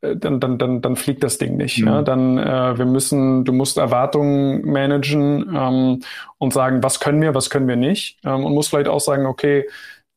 [0.00, 1.78] dann, dann, dann, dann fliegt das Ding nicht.
[1.78, 1.86] Mhm.
[1.86, 2.02] Ja?
[2.02, 6.02] Dann äh, wir müssen, du musst Erwartungen managen ähm,
[6.38, 8.18] und sagen, was können wir, was können wir nicht.
[8.24, 9.66] Ähm, und musst vielleicht auch sagen, okay,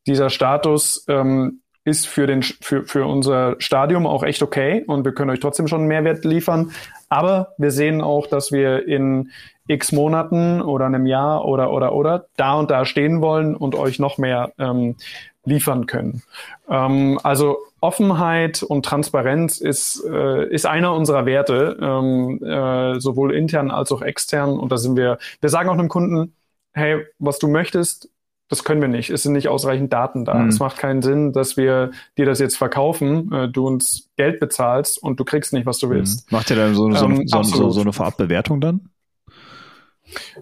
[0.06, 5.12] dieser Status ähm, ist für, den, für, für unser Stadium auch echt okay und wir
[5.12, 6.72] können euch trotzdem schon einen Mehrwert liefern.
[7.08, 9.30] Aber wir sehen auch, dass wir in
[9.66, 13.98] x Monaten oder einem Jahr oder oder oder da und da stehen wollen und euch
[13.98, 14.96] noch mehr ähm,
[15.44, 16.22] liefern können.
[16.68, 23.70] Ähm, also Offenheit und Transparenz ist, äh, ist einer unserer Werte, ähm, äh, sowohl intern
[23.70, 24.58] als auch extern.
[24.58, 26.34] Und da sind wir, wir sagen auch einem Kunden,
[26.72, 28.10] hey, was du möchtest,
[28.48, 29.10] das können wir nicht.
[29.10, 30.34] Es sind nicht ausreichend Daten da.
[30.34, 30.48] Mhm.
[30.48, 35.00] Es macht keinen Sinn, dass wir dir das jetzt verkaufen, äh, du uns Geld bezahlst
[35.02, 36.30] und du kriegst nicht, was du willst.
[36.30, 36.36] Mhm.
[36.36, 38.90] Macht ihr dann so, so, ähm, so, so, so eine Vorabbewertung dann?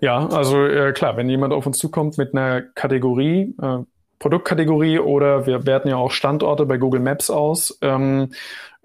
[0.00, 3.78] Ja, also äh, klar, wenn jemand auf uns zukommt mit einer Kategorie, äh,
[4.18, 7.78] Produktkategorie oder wir werten ja auch Standorte bei Google Maps aus.
[7.82, 8.32] Ähm,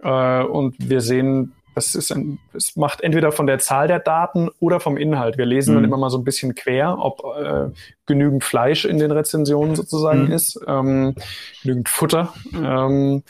[0.02, 4.50] äh, und wir sehen das ist ein, es macht entweder von der Zahl der Daten
[4.60, 5.38] oder vom Inhalt.
[5.38, 5.78] Wir lesen mhm.
[5.78, 7.70] dann immer mal so ein bisschen quer, ob äh,
[8.06, 10.32] genügend Fleisch in den Rezensionen sozusagen mhm.
[10.32, 11.16] ist, ähm,
[11.64, 12.34] genügend Futter.
[12.54, 13.24] Ähm,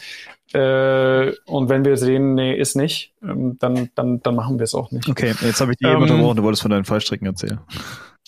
[0.54, 4.76] äh, und wenn wir sehen, nee, ist nicht, ähm, dann, dann, dann machen wir es
[4.76, 5.08] auch nicht.
[5.10, 7.60] Okay, jetzt habe ich ähm, eben unterbrochen, du wolltest von deinen Fallstrecken erzählen.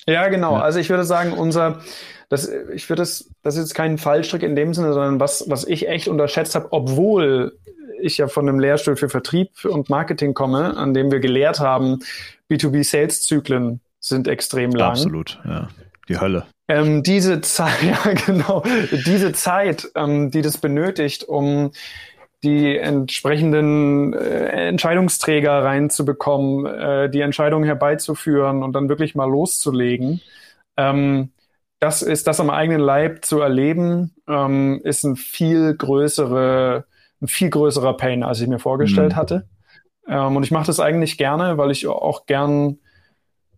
[0.08, 0.54] Ja, genau.
[0.54, 0.62] Ja.
[0.62, 1.80] Also ich würde sagen, unser,
[2.30, 5.66] das, ich würde das, das ist jetzt kein Fallstrick in dem Sinne, sondern was, was
[5.66, 7.58] ich echt unterschätzt habe, obwohl
[8.00, 12.00] ich ja von einem Lehrstuhl für Vertrieb und Marketing komme, an dem wir gelehrt haben,
[12.50, 14.92] B2B-Sales-Zyklen sind extrem lang.
[14.92, 15.70] Absolut, ja.
[16.08, 16.46] Die Hölle.
[16.68, 18.64] Ähm, diese Zeit, ja genau,
[19.06, 21.72] diese Zeit, ähm, die das benötigt, um
[22.44, 30.22] die entsprechenden äh, Entscheidungsträger reinzubekommen, äh, die Entscheidungen herbeizuführen und dann wirklich mal loszulegen.
[30.78, 31.32] Ähm,
[31.80, 36.86] das ist das am eigenen Leib zu erleben, ähm, ist ein viel größere,
[37.22, 39.16] ein viel größerer Pain, als ich mir vorgestellt mhm.
[39.18, 39.48] hatte.
[40.08, 42.78] Ähm, und ich mache das eigentlich gerne, weil ich auch gern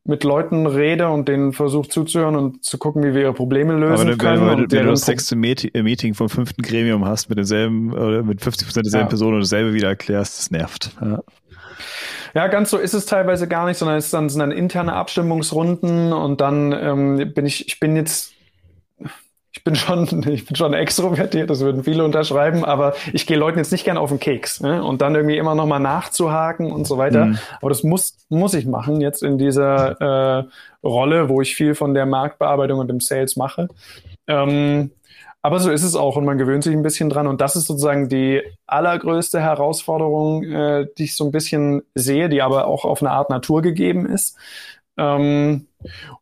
[0.07, 4.07] mit Leuten rede und denen versuche zuzuhören und zu gucken, wie wir ihre Probleme lösen
[4.07, 4.41] Aber können.
[4.41, 8.23] Wenn, wenn, wenn du das sechste äh, Meeting vom fünften Gremium hast mit denselben oder
[8.23, 9.09] mit 50 Prozent derselben ja.
[9.09, 10.95] Person und dasselbe wieder erklärst, das nervt.
[11.01, 11.21] Ja.
[12.33, 16.13] Ja, ganz so ist es teilweise gar nicht, sondern es dann, sind dann interne Abstimmungsrunden
[16.13, 18.33] und dann ähm, bin ich, ich bin jetzt
[19.57, 23.57] ich bin schon, ich bin schon extrovertiert, das würden viele unterschreiben, aber ich gehe Leuten
[23.57, 24.83] jetzt nicht gerne auf den Keks ne?
[24.83, 27.25] und dann irgendwie immer nochmal nachzuhaken und so weiter.
[27.25, 27.39] Mhm.
[27.59, 30.43] Aber das muss, muss ich machen jetzt in dieser äh,
[30.83, 33.67] Rolle, wo ich viel von der Marktbearbeitung und dem Sales mache.
[34.27, 34.91] Ähm,
[35.41, 37.27] aber so ist es auch und man gewöhnt sich ein bisschen dran.
[37.27, 42.41] Und das ist sozusagen die allergrößte Herausforderung, äh, die ich so ein bisschen sehe, die
[42.41, 44.37] aber auch auf eine Art Natur gegeben ist.
[44.97, 45.67] Ähm,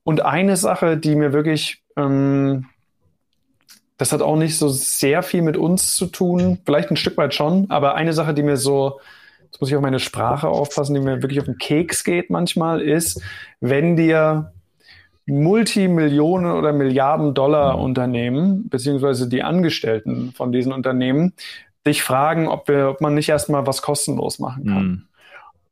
[0.04, 2.68] und eine Sache, die mir wirklich ähm,
[3.98, 7.34] das hat auch nicht so sehr viel mit uns zu tun, vielleicht ein Stück weit
[7.34, 9.00] schon, aber eine Sache, die mir so,
[9.44, 12.82] jetzt muss ich auf meine Sprache aufpassen, die mir wirklich auf den Keks geht manchmal,
[12.82, 13.22] ist,
[13.62, 14.54] wenn dir
[15.26, 21.34] Multimillionen oder Milliarden Dollar Unternehmen, beziehungsweise die Angestellten von diesen Unternehmen,
[21.86, 24.84] dich fragen, ob, wir, ob man nicht erstmal was kostenlos machen kann.
[24.84, 25.08] Mhm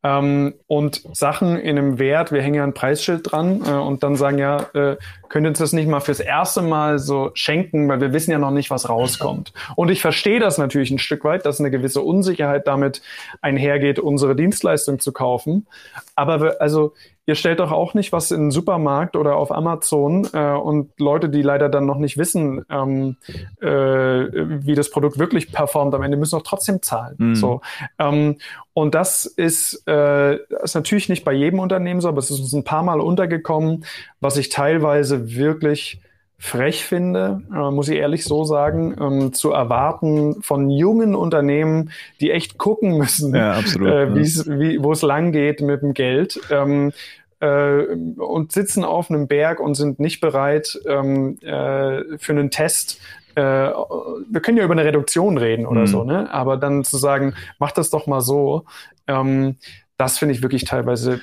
[0.03, 4.17] ähm, und Sachen in einem Wert, wir hängen ja ein Preisschild dran äh, und dann
[4.17, 4.97] sagen ja, äh,
[5.29, 8.37] könnt ihr uns das nicht mal fürs erste Mal so schenken, weil wir wissen ja
[8.37, 9.53] noch nicht, was rauskommt.
[9.75, 13.01] Und ich verstehe das natürlich ein Stück weit, dass eine gewisse Unsicherheit damit
[13.41, 15.67] einhergeht, unsere Dienstleistung zu kaufen.
[16.15, 16.93] Aber wir, also
[17.25, 21.29] ihr stellt doch auch nicht was in den Supermarkt oder auf Amazon äh, und Leute,
[21.29, 23.15] die leider dann noch nicht wissen, ähm,
[23.61, 27.15] äh, wie das Produkt wirklich performt, am Ende müssen doch trotzdem zahlen.
[27.17, 27.35] Mhm.
[27.35, 27.61] So.
[27.97, 28.37] Ähm,
[28.73, 32.53] und das ist, äh, ist natürlich nicht bei jedem Unternehmen so, aber es ist uns
[32.53, 33.85] ein paar Mal untergekommen,
[34.19, 36.01] was ich teilweise wirklich
[36.43, 42.31] frech finde, äh, muss ich ehrlich so sagen, ähm, zu erwarten von jungen Unternehmen, die
[42.31, 44.13] echt gucken müssen, ja, absolut, äh, ja.
[44.13, 46.41] wie, wo es lang geht mit dem Geld.
[46.51, 46.91] Ähm,
[47.39, 47.85] äh,
[48.17, 52.99] und sitzen auf einem Berg und sind nicht bereit ähm, äh, für einen Test
[53.35, 55.87] äh, wir können ja über eine Reduktion reden oder mhm.
[55.87, 56.31] so, ne?
[56.31, 58.65] Aber dann zu sagen, mach das doch mal so,
[59.07, 59.55] ähm,
[59.97, 61.19] das finde ich wirklich teilweise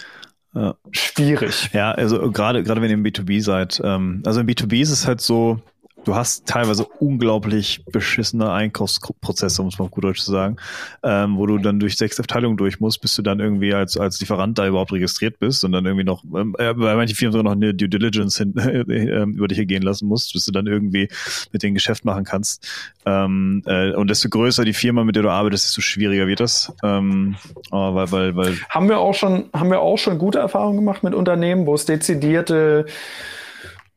[0.54, 0.74] ja.
[0.90, 1.70] schwierig.
[1.72, 5.06] Ja, also gerade gerade wenn ihr im B2B seid, ähm, also im B2B ist es
[5.06, 5.60] halt so,
[6.04, 10.56] du hast teilweise unglaublich beschissene Einkaufsprozesse, es mal auf gut Deutsch zu sagen,
[11.02, 14.20] ähm, wo du dann durch sechs Abteilungen durch musst, bis du dann irgendwie als, als
[14.20, 17.44] Lieferant da überhaupt registriert bist und dann irgendwie noch, ähm, äh, bei manchen Firmen sogar
[17.44, 20.66] noch eine Due Diligence hin, äh, über dich hier gehen lassen musst, bis du dann
[20.66, 21.08] irgendwie
[21.52, 22.66] mit denen Geschäft machen kannst.
[23.06, 26.72] Ähm, äh, und desto größer die Firma, mit der du arbeitest, desto schwieriger wird das.
[26.82, 27.36] Ähm,
[27.70, 31.14] weil, weil, weil haben wir auch schon, haben wir auch schon gute Erfahrungen gemacht mit
[31.14, 32.86] Unternehmen, wo es dezidierte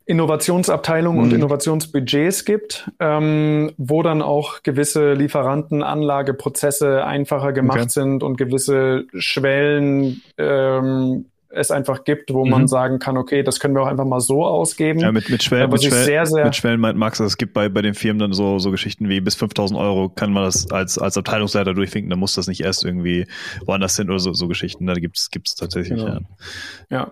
[0.06, 1.24] Innovationsabteilungen mhm.
[1.24, 7.90] und Innovationsbudgets gibt, ähm, wo dann auch gewisse Lieferantenanlageprozesse einfacher gemacht okay.
[7.90, 12.52] sind und gewisse Schwellen ähm, es einfach gibt, wo mhm.
[12.52, 15.00] man sagen kann, okay, das können wir auch einfach mal so ausgeben.
[15.00, 17.70] Ja, mit, mit, Schwellen, mit, Schwellen, sehr, sehr mit Schwellen meint Max, es gibt bei,
[17.70, 20.98] bei den Firmen dann so, so Geschichten wie bis 5000 Euro kann man das als,
[20.98, 23.28] als Abteilungsleiter durchwinken, dann muss das nicht erst irgendwie
[23.66, 26.00] woanders hin oder so, so Geschichten, da gibt's gibt's tatsächlich.
[26.00, 26.20] Genau.
[26.90, 26.98] Ja.
[26.98, 27.12] ja.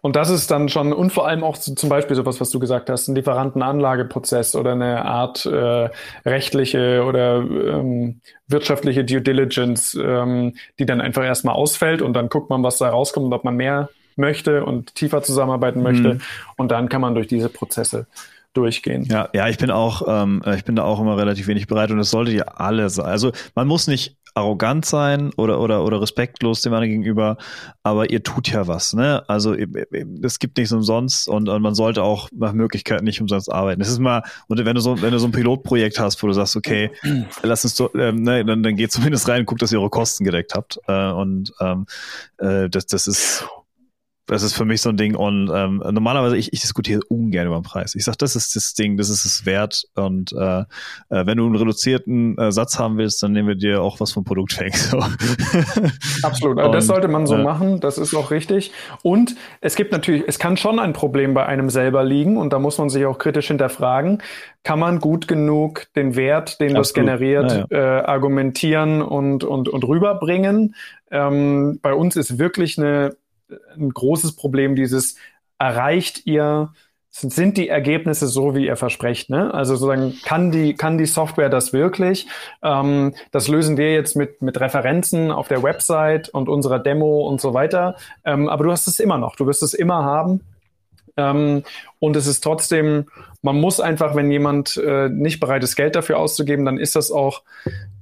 [0.00, 2.90] Und das ist dann schon, und vor allem auch zum Beispiel sowas, was du gesagt
[2.90, 5.90] hast, ein Lieferantenanlageprozess oder eine Art äh,
[6.24, 12.50] rechtliche oder ähm, wirtschaftliche Due Diligence, ähm, die dann einfach erstmal ausfällt und dann guckt
[12.50, 16.14] man, was da rauskommt und ob man mehr möchte und tiefer zusammenarbeiten möchte.
[16.14, 16.20] Mhm.
[16.56, 18.06] Und dann kann man durch diese Prozesse
[18.52, 19.04] durchgehen.
[19.04, 21.98] Ja, ja, ich bin auch, ähm, ich bin da auch immer relativ wenig bereit und
[21.98, 23.06] das sollte ja alle sein.
[23.06, 27.36] Also man muss nicht arrogant sein oder, oder, oder respektlos dem anderen gegenüber,
[27.82, 29.22] aber ihr tut ja was, ne?
[29.28, 29.54] Also
[30.22, 33.80] es gibt nichts umsonst und, und man sollte auch nach Möglichkeit nicht umsonst arbeiten.
[33.80, 36.32] Es ist mal, und wenn du so, wenn du so ein Pilotprojekt hast, wo du
[36.32, 36.90] sagst, okay,
[37.42, 39.90] lass uns so, ähm, ne, dann, dann geht zumindest rein und guckt, dass ihr eure
[39.90, 40.78] Kosten gedeckt habt.
[40.86, 41.86] Äh, und ähm,
[42.38, 43.44] äh, das, das ist
[44.30, 45.16] das ist für mich so ein Ding.
[45.16, 47.96] Und ähm, normalerweise, ich, ich diskutiere ungern über den Preis.
[47.96, 49.82] Ich sage, das ist das Ding, das ist es wert.
[49.96, 50.66] Und äh, äh,
[51.08, 54.22] wenn du einen reduzierten äh, Satz haben willst, dann nehmen wir dir auch was vom
[54.22, 54.76] Produkt weg.
[54.76, 54.98] So.
[56.22, 56.60] Absolut.
[56.60, 57.80] Also das sollte man so äh, machen.
[57.80, 58.70] Das ist auch richtig.
[59.02, 62.36] Und es gibt natürlich, es kann schon ein Problem bei einem selber liegen.
[62.36, 64.22] Und da muss man sich auch kritisch hinterfragen.
[64.62, 66.78] Kann man gut genug den Wert, den Absolut.
[66.78, 67.98] das generiert, ja, ja.
[67.98, 70.76] Äh, argumentieren und, und, und rüberbringen?
[71.10, 73.16] Ähm, bei uns ist wirklich eine
[73.76, 75.16] ein großes Problem, dieses
[75.58, 76.72] erreicht ihr,
[77.12, 79.30] sind die Ergebnisse so, wie ihr versprecht?
[79.30, 79.52] Ne?
[79.52, 82.28] Also sozusagen, kann die, kann die Software das wirklich?
[82.62, 87.40] Ähm, das lösen wir jetzt mit, mit Referenzen auf der Website und unserer Demo und
[87.40, 87.96] so weiter.
[88.24, 89.34] Ähm, aber du hast es immer noch.
[89.34, 90.40] Du wirst es immer haben.
[91.16, 91.64] Ähm,
[91.98, 93.06] und es ist trotzdem,
[93.42, 97.10] man muss einfach, wenn jemand äh, nicht bereit ist, Geld dafür auszugeben, dann ist das
[97.10, 97.42] auch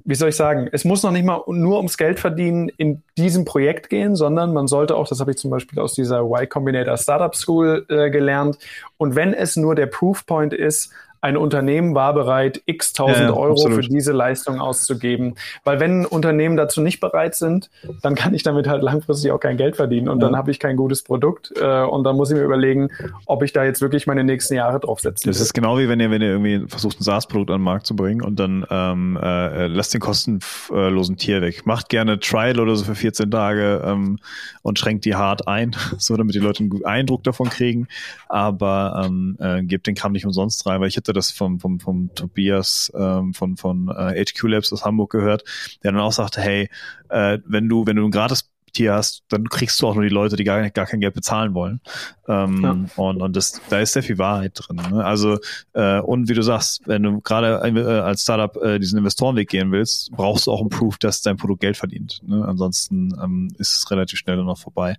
[0.08, 3.44] wie soll ich sagen, es muss noch nicht mal nur ums Geld verdienen in diesem
[3.44, 6.96] Projekt gehen, sondern man sollte auch, das habe ich zum Beispiel aus dieser Y Combinator
[6.96, 8.56] Startup School äh, gelernt,
[8.96, 13.52] und wenn es nur der Proofpoint ist, ein Unternehmen war bereit, x tausend ja, Euro
[13.52, 13.84] absolut.
[13.84, 15.34] für diese Leistung auszugeben.
[15.64, 17.70] Weil wenn Unternehmen dazu nicht bereit sind,
[18.02, 20.26] dann kann ich damit halt langfristig auch kein Geld verdienen und ja.
[20.26, 22.90] dann habe ich kein gutes Produkt äh, und dann muss ich mir überlegen,
[23.26, 25.26] ob ich da jetzt wirklich meine nächsten Jahre drauf setze.
[25.26, 27.86] Das ist genau wie wenn ihr, wenn ihr irgendwie versucht, ein SaaS-Produkt an den Markt
[27.86, 31.66] zu bringen und dann ähm, äh, lasst den kostenlosen Tier weg.
[31.66, 34.18] Macht gerne Trial oder so für 14 Tage ähm,
[34.62, 37.88] und schränkt die hart ein, so damit die Leute einen Eindruck davon kriegen.
[38.28, 41.80] Aber ähm, äh, gebt den Kram nicht umsonst rein, weil ich hatte das vom, vom,
[41.80, 45.44] vom Tobias ähm, von, von äh, HQ Labs aus Hamburg gehört,
[45.82, 46.68] der dann auch sagte, hey,
[47.08, 50.10] äh, wenn du, wenn du ein gratis Tier hast, dann kriegst du auch nur die
[50.10, 51.80] Leute, die gar, gar kein Geld bezahlen wollen.
[52.28, 53.02] Ähm, ja.
[53.02, 54.76] Und, und das, da ist sehr viel Wahrheit drin.
[54.76, 55.02] Ne?
[55.02, 55.38] Also,
[55.72, 59.72] äh, und wie du sagst, wenn du gerade äh, als Startup äh, diesen Investorenweg gehen
[59.72, 62.20] willst, brauchst du auch ein Proof, dass dein Produkt Geld verdient.
[62.26, 62.44] Ne?
[62.46, 64.96] Ansonsten ähm, ist es relativ schnell noch vorbei.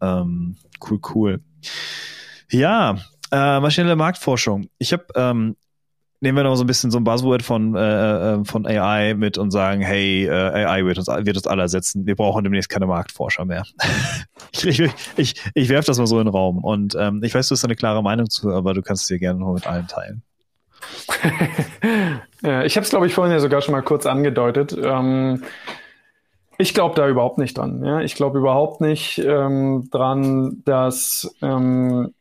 [0.00, 0.56] Ähm,
[0.88, 1.40] cool, cool.
[2.50, 2.96] Ja,
[3.34, 4.68] äh, maschinelle Marktforschung.
[4.78, 5.56] Ich habe ähm,
[6.20, 9.38] nehmen wir noch so ein bisschen so ein Buzzword von, äh, äh von AI mit
[9.38, 12.06] und sagen, hey, äh, AI wird uns, wird uns alle ersetzen.
[12.06, 13.64] Wir brauchen demnächst keine Marktforscher mehr.
[14.52, 16.58] ich ich, ich, ich werfe das mal so in den Raum.
[16.58, 19.18] Und ähm, ich weiß, du hast eine klare Meinung zu, aber du kannst es dir
[19.18, 20.22] gerne noch mit allen teilen.
[22.42, 24.76] ich habe es, glaube ich, vorhin ja sogar schon mal kurz angedeutet.
[24.80, 25.42] Ähm,
[26.56, 27.84] ich glaube da überhaupt nicht dran.
[27.84, 28.00] Ja?
[28.00, 32.14] Ich glaube überhaupt nicht ähm, dran, dass ähm,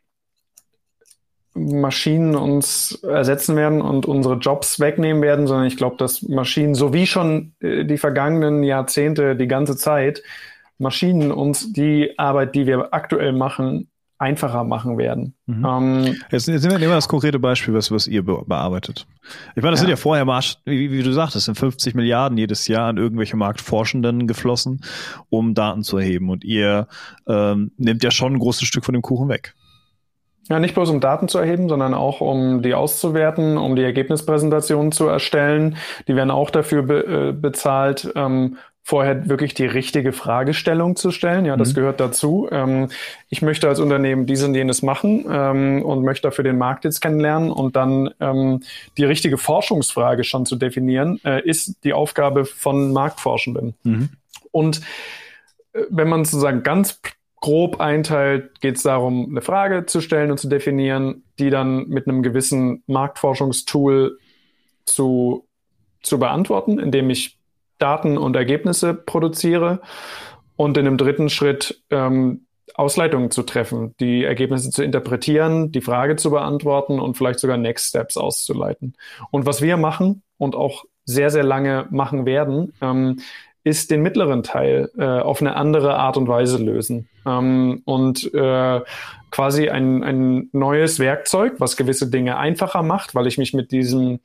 [1.55, 6.93] Maschinen uns ersetzen werden und unsere Jobs wegnehmen werden, sondern ich glaube, dass Maschinen, so
[6.93, 10.23] wie schon äh, die vergangenen Jahrzehnte, die ganze Zeit,
[10.79, 15.35] Maschinen uns die Arbeit, die wir aktuell machen, einfacher machen werden.
[15.45, 15.65] Mhm.
[15.65, 19.05] Ähm, jetzt, jetzt nehmen wir das konkrete Beispiel, was, was ihr bearbeitet.
[19.55, 19.81] Ich meine, das ja.
[19.81, 23.37] sind ja vorher, Marsch, wie, wie, du sagtest, sind 50 Milliarden jedes Jahr an irgendwelche
[23.37, 24.81] Marktforschenden geflossen,
[25.29, 26.29] um Daten zu erheben.
[26.29, 26.87] Und ihr
[27.27, 29.55] ähm, nehmt ja schon ein großes Stück von dem Kuchen weg.
[30.49, 34.91] Ja, nicht bloß um Daten zu erheben, sondern auch um die auszuwerten, um die Ergebnispräsentationen
[34.91, 35.77] zu erstellen.
[36.07, 41.45] Die werden auch dafür be äh, bezahlt, ähm, vorher wirklich die richtige Fragestellung zu stellen.
[41.45, 41.75] Ja, das mhm.
[41.75, 42.49] gehört dazu.
[42.51, 42.89] Ähm,
[43.29, 46.99] ich möchte als Unternehmen dies und jenes machen ähm, und möchte dafür den Markt jetzt
[46.99, 48.61] kennenlernen und dann ähm,
[48.97, 53.75] die richtige Forschungsfrage schon zu definieren, äh, ist die Aufgabe von Marktforschenden.
[53.83, 54.09] Mhm.
[54.51, 54.81] Und
[55.71, 56.99] äh, wenn man sozusagen ganz
[57.43, 62.07] grob einteilt, geht es darum, eine Frage zu stellen und zu definieren, die dann mit
[62.07, 64.17] einem gewissen Marktforschungstool
[64.85, 65.45] zu,
[66.01, 67.37] zu beantworten, indem ich
[67.79, 69.81] Daten und Ergebnisse produziere
[70.55, 76.15] und in einem dritten Schritt ähm, Ausleitungen zu treffen, die Ergebnisse zu interpretieren, die Frage
[76.15, 78.95] zu beantworten und vielleicht sogar Next Steps auszuleiten.
[79.31, 83.17] Und was wir machen und auch sehr, sehr lange machen werden, ähm,
[83.63, 87.07] ist den mittleren Teil äh, auf eine andere Art und Weise lösen.
[87.25, 88.81] Ähm, und äh,
[89.31, 94.19] quasi ein, ein neues Werkzeug, was gewisse Dinge einfacher macht, weil ich mich mit diesem,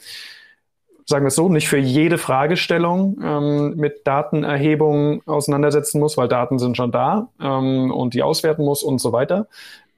[1.06, 6.58] sagen wir es so, nicht für jede Fragestellung ähm, mit Datenerhebung auseinandersetzen muss, weil Daten
[6.58, 9.46] sind schon da ähm, und die auswerten muss und so weiter.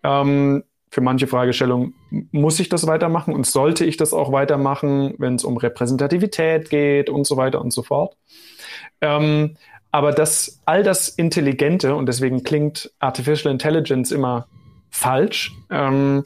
[0.03, 1.95] Ähm, für manche Fragestellungen
[2.33, 7.09] muss ich das weitermachen und sollte ich das auch weitermachen, wenn es um Repräsentativität geht
[7.09, 8.17] und so weiter und so fort.
[9.01, 9.57] Ähm,
[9.93, 14.47] aber das, all das Intelligente, und deswegen klingt Artificial Intelligence immer
[14.91, 16.25] falsch, ähm,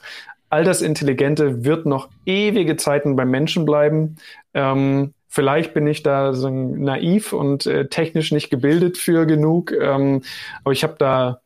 [0.51, 4.17] all das Intelligente wird noch ewige Zeiten beim Menschen bleiben.
[4.53, 10.23] Ähm, Vielleicht bin ich da so naiv und äh, technisch nicht gebildet für genug, ähm,
[10.63, 11.41] aber ich habe da,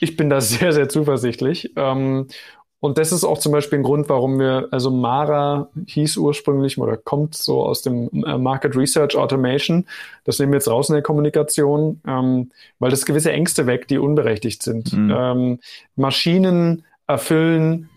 [0.00, 1.72] ich bin da sehr, sehr zuversichtlich.
[2.82, 6.96] Und das ist auch zum Beispiel ein Grund, warum wir, also Mara hieß ursprünglich oder
[6.96, 9.86] kommt so aus dem äh, Market Research Automation.
[10.24, 13.98] Das nehmen wir jetzt raus in der Kommunikation, ähm, weil das gewisse Ängste weg, die
[13.98, 14.92] unberechtigt sind.
[14.92, 15.14] Mhm.
[15.16, 15.58] Ähm,
[15.94, 17.88] Maschinen erfüllen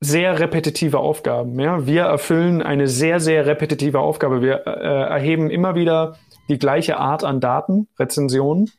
[0.00, 1.60] sehr repetitive Aufgaben.
[1.60, 1.86] Ja?
[1.86, 4.40] Wir erfüllen eine sehr, sehr repetitive Aufgabe.
[4.40, 6.16] Wir äh, erheben immer wieder
[6.48, 8.70] die gleiche Art an Daten, Rezensionen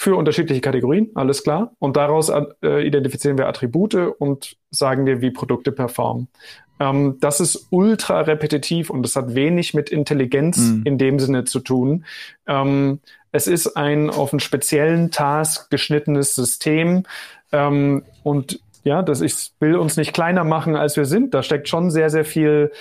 [0.00, 1.72] für unterschiedliche Kategorien, alles klar.
[1.78, 6.28] Und daraus äh, identifizieren wir Attribute und sagen wir, wie Produkte performen.
[6.80, 10.82] Ähm, das ist ultra repetitiv und das hat wenig mit Intelligenz mhm.
[10.86, 12.06] in dem Sinne zu tun.
[12.46, 17.02] Ähm, es ist ein auf einen speziellen Task geschnittenes System
[17.52, 21.34] ähm, und ja, das ich will uns nicht kleiner machen, als wir sind.
[21.34, 22.72] Da steckt schon sehr, sehr viel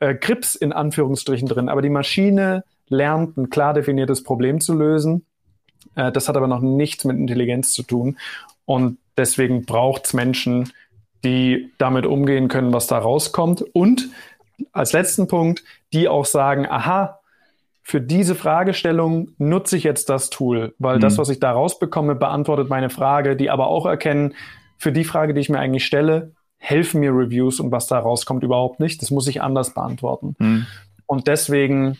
[0.00, 1.68] äh, Grips in Anführungsstrichen drin.
[1.68, 5.26] Aber die Maschine lernt ein klar definiertes Problem zu lösen
[5.94, 8.18] äh, das hat aber noch nichts mit Intelligenz zu tun.
[8.64, 10.72] Und deswegen braucht es Menschen,
[11.24, 13.62] die damit umgehen können, was da rauskommt.
[13.72, 14.08] Und
[14.72, 17.20] als letzten Punkt, die auch sagen, aha,
[17.82, 21.00] für diese Fragestellung nutze ich jetzt das Tool, weil mhm.
[21.00, 24.34] das, was ich da rausbekomme, beantwortet meine Frage, die aber auch erkennen,
[24.78, 28.44] für die Frage, die ich mir eigentlich stelle, helfen mir Reviews und was da rauskommt
[28.44, 29.02] überhaupt nicht.
[29.02, 30.36] Das muss ich anders beantworten.
[30.38, 30.66] Mhm.
[31.06, 31.98] Und deswegen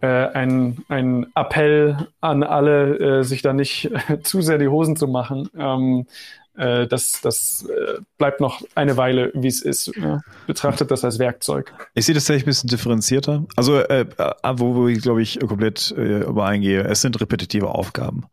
[0.00, 3.90] äh, ein, ein Appell an alle, äh, sich da nicht
[4.22, 5.48] zu sehr die Hosen zu machen.
[5.56, 6.06] Ähm,
[6.58, 9.92] äh, das, das äh, bleibt noch eine Weile, wie es ist.
[9.96, 10.20] Ja.
[10.46, 11.72] Betrachtet das als Werkzeug.
[11.94, 13.46] Ich sehe das tatsächlich ein bisschen differenzierter.
[13.56, 18.26] Also, äh, äh, wo, wo ich, glaube ich, komplett äh, übereingehe, es sind repetitive Aufgaben.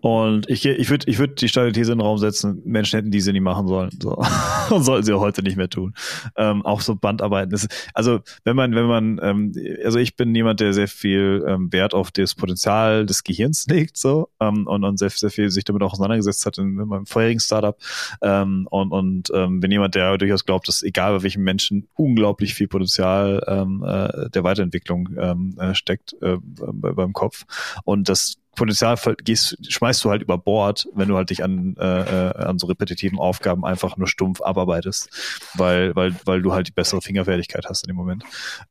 [0.00, 3.10] Und ich, ich würde ich würd die steile These in den Raum setzen, Menschen hätten
[3.10, 3.90] diese nie machen sollen.
[4.00, 4.16] So.
[4.70, 5.94] Und sollten sie auch heute nicht mehr tun.
[6.36, 7.50] Ähm, auch so Bandarbeiten.
[7.50, 9.52] Das, also, wenn man, wenn man, ähm,
[9.84, 13.96] also ich bin jemand, der sehr viel ähm, Wert auf das Potenzial des Gehirns legt,
[13.96, 17.06] so, ähm, und, und sehr, sehr viel sich damit auch auseinandergesetzt hat in, in meinem
[17.06, 17.76] vorherigen Start Startup.
[18.22, 22.54] Ähm, und und ähm, bin jemand, der durchaus glaubt, dass egal bei welchem Menschen unglaublich
[22.54, 27.44] viel Potenzial ähm, äh, der Weiterentwicklung ähm, äh, steckt äh, beim Kopf.
[27.84, 32.30] Und das Potenzial gehst, schmeißt du halt über Bord, wenn du halt dich an, äh,
[32.30, 36.72] äh, an so repetitiven Aufgaben einfach nur stumpf abarbeitest, weil, weil, weil du halt die
[36.72, 38.24] bessere Fingerfertigkeit hast in dem Moment.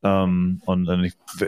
[0.04, 0.90] Ähm, und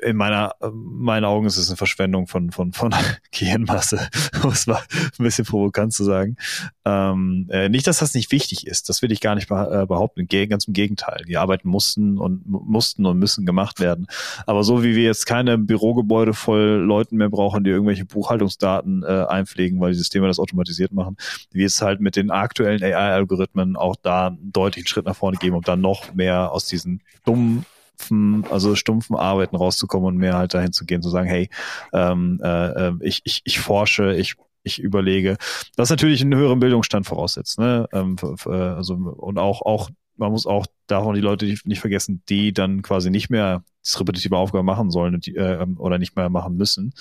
[0.01, 2.93] in meiner, meinen Augen ist es eine Verschwendung von, von, von
[3.31, 4.07] Gehirnmasse,
[4.43, 4.81] um es mal
[5.19, 6.37] ein bisschen provokant zu sagen.
[6.85, 10.27] Ähm, äh, nicht, dass das nicht wichtig ist, das will ich gar nicht äh, behaupten,
[10.27, 11.23] ganz im Gegenteil.
[11.27, 14.07] Die Arbeiten mussten und mussten und müssen gemacht werden.
[14.45, 19.03] Aber so wie wir jetzt keine Bürogebäude voll Leuten mehr brauchen, die irgendwelche Buch Buchhaltungsdaten
[19.03, 21.17] äh, einpflegen, weil die Systeme das automatisiert machen,
[21.51, 25.55] wie es halt mit den aktuellen AI-Algorithmen auch da einen deutlichen Schritt nach vorne geben,
[25.55, 27.65] um dann noch mehr aus diesen dummen
[28.51, 31.49] also stumpfen Arbeiten rauszukommen und mehr halt dahin zu gehen, zu sagen, hey,
[31.93, 35.37] ähm, äh, äh ich, ich, ich forsche, ich ich überlege,
[35.77, 37.87] was natürlich einen höheren Bildungsstand voraussetzt, ne?
[37.93, 42.83] Ähm, also und auch auch man muss auch davon die Leute nicht vergessen, die dann
[42.83, 46.93] quasi nicht mehr das repetitive Aufgaben machen sollen die, äh, oder nicht mehr machen müssen,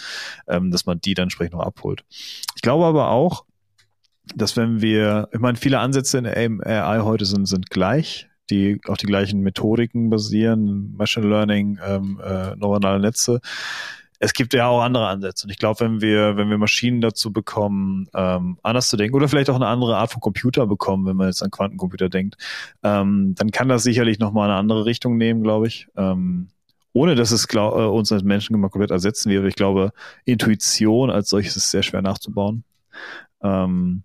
[0.46, 2.04] ähm, dass man die dann entsprechend noch abholt.
[2.54, 3.44] Ich glaube aber auch,
[4.34, 8.96] dass wenn wir, ich meine, viele Ansätze in AI heute sind, sind gleich, die auf
[8.96, 13.40] die gleichen Methodiken basieren, Machine Learning, ähm, äh, neuronale Netze
[14.18, 15.46] es gibt ja auch andere Ansätze.
[15.46, 19.28] Und ich glaube, wenn wir, wenn wir Maschinen dazu bekommen, ähm, anders zu denken oder
[19.28, 22.36] vielleicht auch eine andere Art von Computer bekommen, wenn man jetzt an Quantencomputer denkt,
[22.82, 25.88] ähm, dann kann das sicherlich nochmal eine andere Richtung nehmen, glaube ich.
[25.96, 26.48] Ähm,
[26.96, 29.46] ohne dass es glaub, äh, uns als Menschen immer komplett ersetzen wäre.
[29.48, 29.92] Ich glaube,
[30.24, 32.64] Intuition als solches ist sehr schwer nachzubauen.
[33.42, 34.02] Ähm,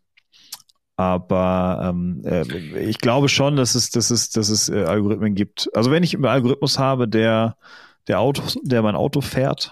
[0.97, 2.43] aber ähm, äh,
[2.81, 5.69] ich glaube schon, dass es, dass es, dass es äh, Algorithmen gibt.
[5.73, 7.55] Also wenn ich einen Algorithmus habe, der
[8.07, 9.71] der Auto, der mein Auto fährt,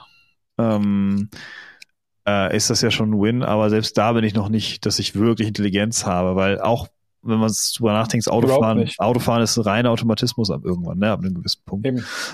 [0.57, 1.29] ähm,
[2.25, 4.97] äh, ist das ja schon ein Win, aber selbst da bin ich noch nicht, dass
[4.97, 6.87] ich wirklich Intelligenz habe, weil auch
[7.21, 11.61] wenn man drüber nachdenkt, Autofahren, Autofahren ist reiner Automatismus ab irgendwann, ne, ab einem gewissen
[11.65, 11.87] Punkt.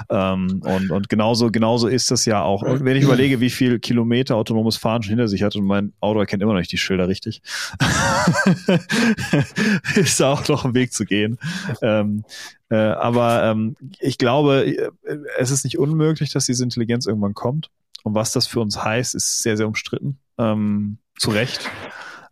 [0.10, 2.62] Ähm, und, und genauso, genauso ist das ja auch.
[2.62, 5.94] Und wenn ich überlege, wie viel Kilometer autonomes Fahren schon hinter sich hat und mein
[6.00, 7.42] Auto erkennt immer noch nicht die Schilder richtig,
[9.96, 11.38] ist da auch noch ein Weg zu gehen.
[11.82, 12.24] Ähm,
[12.70, 17.70] äh, aber ähm, ich glaube, äh, es ist nicht unmöglich, dass diese Intelligenz irgendwann kommt.
[18.04, 20.20] Und was das für uns heißt, ist sehr, sehr umstritten.
[20.38, 21.70] Ähm, zu Recht.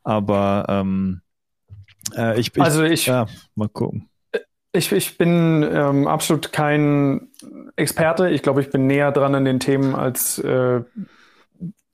[0.03, 1.22] Aber ähm,
[2.15, 4.09] äh, ich, ich, also ich, ja, mal gucken.
[4.71, 7.27] Ich, ich bin ähm, absolut kein
[7.75, 8.29] Experte.
[8.29, 10.81] Ich glaube, ich bin näher dran an den Themen als äh,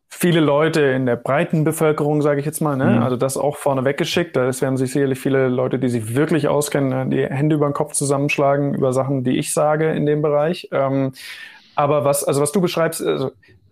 [0.10, 2.78] viele Leute in der breiten Bevölkerung, sage ich jetzt mal.
[2.78, 2.86] Ne?
[2.86, 3.04] Mhm.
[3.04, 4.36] Also das auch vorne weggeschickt.
[4.36, 7.94] Da werden sich sicherlich viele Leute, die sich wirklich auskennen, die Hände über den Kopf
[7.94, 10.70] zusammenschlagen über Sachen, die ich sage in dem Bereich.
[10.72, 11.14] Ähm,
[11.76, 13.32] Aber was, also was du beschreibst, also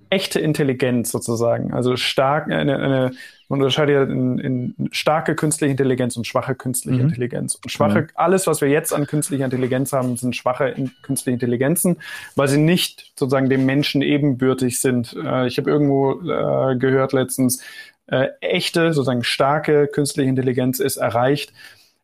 [0.10, 3.12] echte Intelligenz sozusagen, also stark, eine, eine
[3.50, 7.10] man unterscheidet in, in starke künstliche Intelligenz und schwache künstliche mhm.
[7.10, 7.56] Intelligenz.
[7.56, 8.08] Und schwache, mhm.
[8.16, 11.98] alles, was wir jetzt an künstlicher Intelligenz haben, sind schwache in, künstliche Intelligenzen,
[12.36, 15.16] weil sie nicht sozusagen dem Menschen ebenbürtig sind.
[15.24, 17.64] Äh, ich habe irgendwo äh, gehört letztens,
[18.08, 21.54] äh, echte, sozusagen starke künstliche Intelligenz ist erreicht,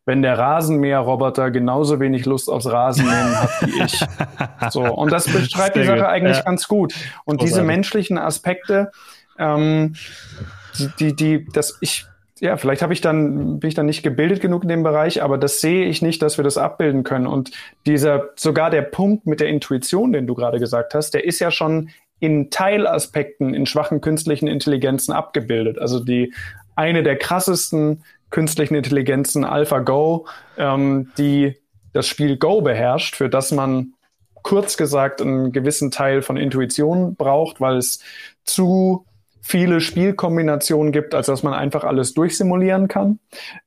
[0.06, 4.04] wenn der Rasenmäherroboter genauso wenig Lust aufs Rasenmähen hat wie ich.
[4.70, 6.06] So, und das beschreibt die Sache gut.
[6.06, 6.42] eigentlich ja.
[6.42, 6.94] ganz gut.
[7.24, 7.44] Und Großartig.
[7.44, 8.92] diese menschlichen Aspekte,
[9.38, 9.94] ähm,
[10.98, 12.06] die, die, das ich,
[12.40, 15.38] ja, vielleicht habe ich dann, bin ich dann nicht gebildet genug in dem Bereich, aber
[15.38, 17.26] das sehe ich nicht, dass wir das abbilden können.
[17.26, 17.52] Und
[17.86, 21.50] dieser, sogar der Punkt mit der Intuition, den du gerade gesagt hast, der ist ja
[21.50, 25.78] schon in Teilaspekten in schwachen künstlichen Intelligenzen abgebildet.
[25.78, 26.32] Also die
[26.76, 30.26] eine der krassesten künstlichen Intelligenzen AlphaGo,
[30.58, 31.56] ähm, die
[31.92, 33.94] das Spiel Go beherrscht, für das man
[34.42, 38.00] kurz gesagt einen gewissen Teil von Intuition braucht, weil es
[38.44, 39.06] zu
[39.44, 43.18] viele Spielkombinationen gibt, als dass man einfach alles durchsimulieren kann.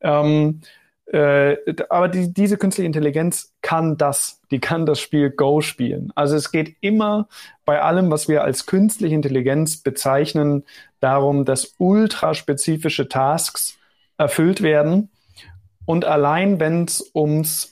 [0.02, 0.62] Ähm,
[1.06, 1.56] äh,
[1.90, 6.12] aber die, diese künstliche Intelligenz kann das, die kann das Spiel Go spielen.
[6.16, 7.28] Also es geht immer
[7.64, 10.64] bei allem, was wir als künstliche Intelligenz bezeichnen,
[11.00, 13.78] darum, dass ultraspezifische Tasks
[14.18, 15.10] erfüllt werden.
[15.86, 17.72] Und allein wenn es ums,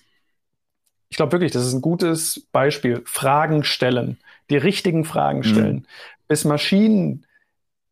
[1.10, 4.20] ich glaube wirklich, das ist ein gutes Beispiel, Fragen stellen,
[4.52, 5.44] die richtigen Fragen mhm.
[5.44, 5.86] stellen, mhm.
[6.28, 7.25] bis Maschinen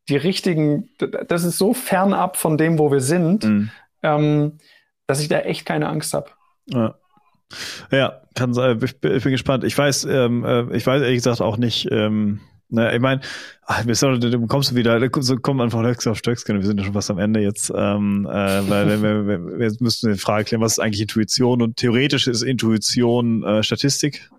[0.09, 0.89] die richtigen,
[1.27, 3.71] das ist so fernab von dem, wo wir sind, mhm.
[4.01, 4.57] ähm,
[5.07, 6.29] dass ich da echt keine Angst habe.
[6.67, 6.95] Ja.
[7.91, 8.21] ja.
[8.35, 8.79] kann sein.
[8.83, 9.63] Ich bin, gespannt.
[9.63, 11.87] Ich weiß, ähm, äh, ich weiß ehrlich gesagt auch nicht.
[11.91, 13.21] Ähm, ne, ich meine,
[14.19, 16.57] du kommst du wieder, so kommen einfach Höchst auf Stöckskin.
[16.57, 20.13] Wir sind ja schon fast am Ende jetzt, ähm, äh, weil wir, wir, wir müssen
[20.13, 21.61] die Frage klären, was ist eigentlich Intuition?
[21.61, 24.29] Und theoretisch ist Intuition äh, Statistik.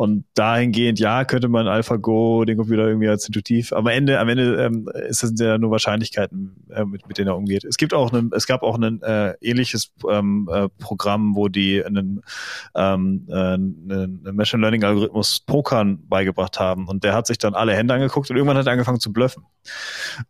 [0.00, 4.30] Und dahingehend, ja, könnte man AlphaGo den Computer irgendwie als intuitiv, aber am Ende, am
[4.30, 7.64] Ende ähm, ist das ja nur Wahrscheinlichkeiten, äh, mit, mit denen er umgeht.
[7.64, 11.84] Es gibt auch ein, es gab auch ein äh, ähnliches ähm, äh, Programm, wo die
[11.84, 12.22] einen,
[12.74, 17.74] ähm, äh, einen Machine Learning Algorithmus Pokern beigebracht haben und der hat sich dann alle
[17.74, 19.44] Hände angeguckt und irgendwann hat er angefangen zu bluffen.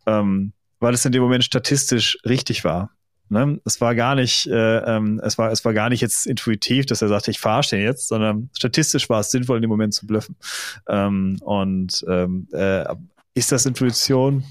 [0.05, 2.91] Ähm, weil es in dem Moment statistisch richtig war.
[3.29, 3.61] Ne?
[3.63, 7.01] Es war gar nicht, äh, ähm, es war, es war gar nicht jetzt intuitiv, dass
[7.01, 10.05] er sagte, ich verarsche den jetzt, sondern statistisch war es sinnvoll, in dem Moment zu
[10.05, 10.35] bluffen.
[10.89, 12.83] Ähm, und ähm, äh,
[13.33, 14.43] ist das Intuition?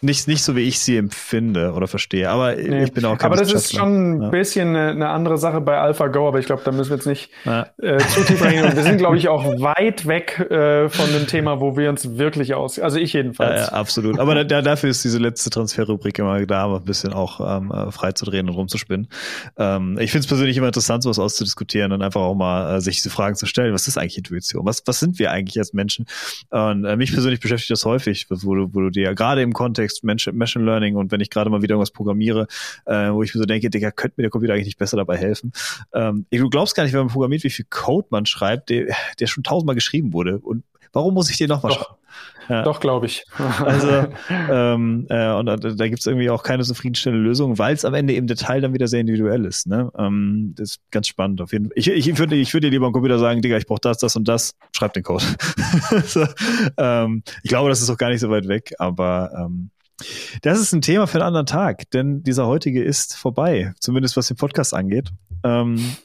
[0.00, 2.28] Nicht, nicht so, wie ich sie empfinde oder verstehe.
[2.28, 2.84] Aber nee.
[2.84, 4.28] ich bin auch kein Aber das ist schon ein ja.
[4.28, 7.30] bisschen eine, eine, andere Sache bei AlphaGo, aber ich glaube, da müssen wir jetzt nicht
[7.44, 7.66] ja.
[7.78, 8.66] äh, zu tief reingehen.
[8.76, 12.54] Wir sind, glaube ich, auch weit weg äh, von dem Thema, wo wir uns wirklich
[12.54, 13.68] aus, also ich jedenfalls.
[13.68, 14.18] Ja, absolut.
[14.18, 17.90] Aber da, dafür ist diese letzte Transferrubrik immer da, um ein bisschen auch ähm, äh,
[17.90, 19.08] frei zu drehen und rumzuspinnen.
[19.56, 22.96] Ähm, ich finde es persönlich immer interessant, sowas auszudiskutieren und einfach auch mal äh, sich
[22.96, 23.72] diese Fragen zu stellen.
[23.72, 24.66] Was ist eigentlich Intuition?
[24.66, 26.06] Was, was sind wir eigentlich als Menschen?
[26.50, 29.85] Und äh, mich persönlich beschäftigt das häufig, wo du, wo du dir gerade im Kontext
[29.86, 32.46] Kontext Machine Learning und wenn ich gerade mal wieder irgendwas programmiere,
[32.86, 35.16] äh, wo ich mir so denke, Digga, könnte mir der Computer eigentlich nicht besser dabei
[35.16, 35.52] helfen.
[35.92, 39.26] Ähm, du glaubst gar nicht, wenn man programmiert, wie viel Code man schreibt, der, der
[39.26, 40.38] schon tausendmal geschrieben wurde.
[40.38, 41.96] Und warum muss ich den nochmal schreiben?
[42.48, 42.62] Ja.
[42.62, 43.24] Doch, glaube ich.
[43.58, 47.84] Also, ähm, äh, und da, da gibt es irgendwie auch keine zufriedenstellende Lösung, weil es
[47.84, 49.66] am Ende im Detail dann wieder sehr individuell ist.
[49.66, 49.90] Ne?
[49.98, 51.72] Ähm, das ist ganz spannend auf jeden Fall.
[51.76, 54.14] Ich, ich, würde ich würde dir lieber am Computer sagen, Digga, ich brauche das, das
[54.14, 55.24] und das, schreib den Code.
[56.06, 56.26] so,
[56.76, 59.70] ähm, ich glaube, das ist auch gar nicht so weit weg, aber ähm,
[60.42, 64.28] das ist ein Thema für einen anderen Tag, denn dieser heutige ist vorbei, zumindest was
[64.28, 65.10] den Podcast angeht.
[65.42, 65.96] Ähm,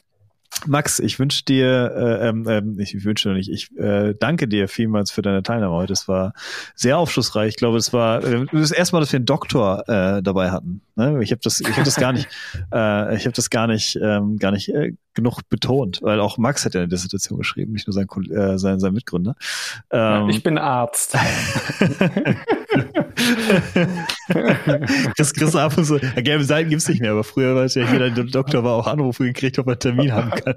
[0.67, 4.67] Max, ich wünsche dir, äh, ähm, ähm, ich wünsche dir nicht, ich äh, danke dir
[4.67, 5.93] vielmals für deine Teilnahme heute.
[5.93, 6.33] Es war
[6.75, 7.49] sehr aufschlussreich.
[7.49, 10.81] Ich glaube, es war äh, das erste Mal, dass wir einen Doktor äh, dabei hatten.
[10.95, 11.23] Ne?
[11.23, 12.27] Ich habe das, ich habe das gar nicht,
[12.73, 16.65] äh, ich habe das gar nicht, ähm, gar nicht äh, genug betont, weil auch Max
[16.65, 19.35] hat ja eine Dissertation geschrieben, nicht nur sein, äh, sein, sein Mitgründer.
[19.91, 21.17] Ähm, ich bin Arzt.
[25.15, 27.75] Chris, Chris ab und so, ja, gelbe Seiten gibt's nicht mehr, aber früher war es
[27.75, 30.55] ja jeder Doktor war auch Anrufe gekriegt, ob er einen Termin haben kann.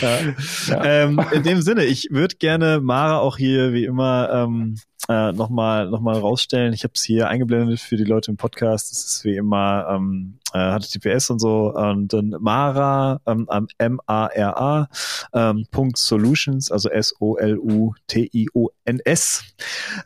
[0.00, 0.18] ja.
[0.68, 0.84] Ja.
[0.84, 4.76] Ähm, in dem Sinne, ich würde gerne Mara auch hier wie immer ähm,
[5.08, 6.72] äh, nochmal noch mal rausstellen.
[6.72, 8.90] Ich habe es hier eingeblendet für die Leute im Podcast.
[8.90, 11.72] Das ist wie immer ähm, äh, HTTPS und so.
[11.74, 13.48] Und dann Mara, ähm,
[13.78, 14.88] M-A-R-A,
[15.32, 17.54] ähm, Punkt Solutions, also S-O-L-U-T-I-O-N-S.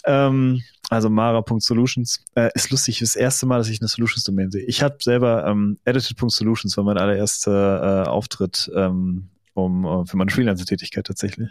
[0.05, 2.25] Ähm, also Mara.solutions.
[2.35, 4.65] Äh, ist lustig, das erste Mal, dass ich eine Solutions-Domain sehe.
[4.65, 10.31] Ich habe selber ähm, edited.solutions, war mein allererster äh, Auftritt ähm, um, uh, für meine
[10.31, 11.49] Freelancer-Tätigkeit tatsächlich.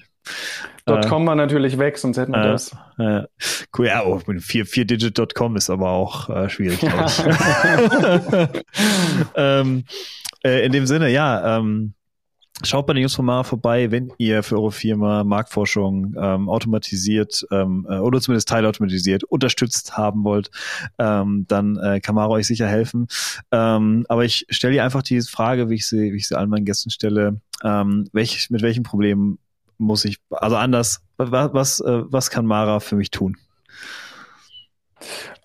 [0.86, 2.76] .com äh, war natürlich weg, sonst hätten wir äh, das.
[2.98, 3.24] Äh,
[3.78, 7.20] cool, ja, oh, 4-Digit.com ist aber auch äh, schwierig, glaube ich.
[9.36, 9.86] ähm,
[10.44, 11.94] äh, in dem Sinne, ja, ähm,
[12.62, 17.46] Schaut bei den Jungs von Mara vorbei, wenn ihr für eure Firma Marktforschung ähm, automatisiert
[17.52, 20.52] ähm, äh, oder zumindest teilautomatisiert unterstützt haben wollt,
[21.00, 23.08] ähm, dann äh, kann Mara euch sicher helfen.
[23.52, 26.50] Ähm, aber ich stelle dir einfach die Frage, wie ich sie, wie ich sie allen
[26.50, 29.40] meinen Gästen stelle, ähm, welch, mit welchen Problemen
[29.80, 33.36] muss ich, also anders, was, was, äh, was kann Mara für mich tun?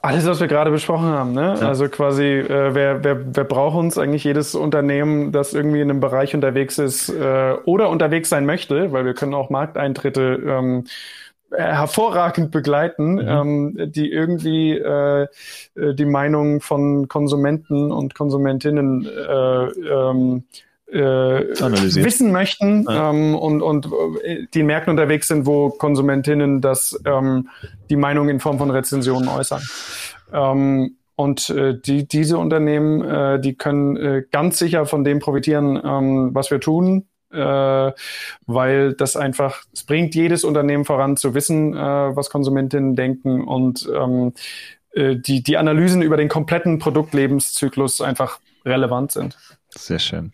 [0.00, 1.56] Alles, was wir gerade besprochen haben, ne?
[1.60, 1.68] Ja.
[1.68, 5.98] Also quasi, äh, wer, wer, wer braucht uns eigentlich jedes Unternehmen, das irgendwie in einem
[5.98, 10.84] Bereich unterwegs ist äh, oder unterwegs sein möchte, weil wir können auch Markteintritte ähm,
[11.50, 13.28] hervorragend begleiten, mhm.
[13.28, 15.26] ähm, die irgendwie äh,
[15.74, 20.44] äh die Meinung von Konsumenten und Konsumentinnen äh, ähm,
[20.90, 23.10] äh, wissen möchten ja.
[23.10, 23.86] ähm, und, und
[24.24, 27.48] äh, die in Märkten unterwegs sind, wo Konsumentinnen das ähm,
[27.90, 29.62] die Meinung in Form von Rezensionen äußern.
[30.32, 35.80] Ähm, und äh, die, diese Unternehmen, äh, die können äh, ganz sicher von dem profitieren,
[35.84, 37.92] ähm, was wir tun, äh,
[38.46, 43.90] weil das einfach, es bringt jedes Unternehmen voran zu wissen, äh, was Konsumentinnen denken und
[43.92, 44.32] ähm,
[44.92, 49.36] äh, die, die Analysen über den kompletten Produktlebenszyklus einfach relevant sind.
[49.78, 50.32] Sehr schön.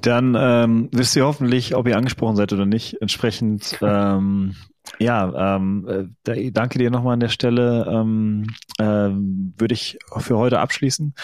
[0.00, 3.00] Dann ähm, wisst ihr hoffentlich, ob ihr angesprochen seid oder nicht.
[3.00, 4.56] Entsprechend, ähm,
[4.98, 7.86] ja, ähm, äh, danke dir nochmal an der Stelle.
[7.88, 11.14] Ähm, äh, Würde ich für heute abschließen.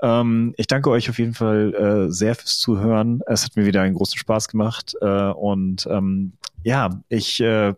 [0.00, 3.20] Ähm, ich danke euch auf jeden Fall äh, sehr fürs Zuhören.
[3.26, 4.94] Es hat mir wieder einen großen Spaß gemacht.
[5.02, 6.32] Äh, und ähm,
[6.64, 7.74] ja, ich äh,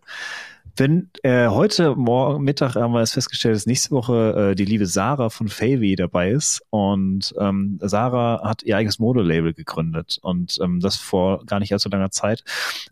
[0.76, 4.86] wenn äh, heute Morgen Mittag haben wir es festgestellt, dass nächste Woche äh, die liebe
[4.86, 6.62] Sarah von Favy dabei ist.
[6.70, 10.18] Und ähm, Sarah hat ihr eigenes Modelabel gegründet.
[10.22, 12.42] Und ähm, das vor gar nicht allzu langer Zeit.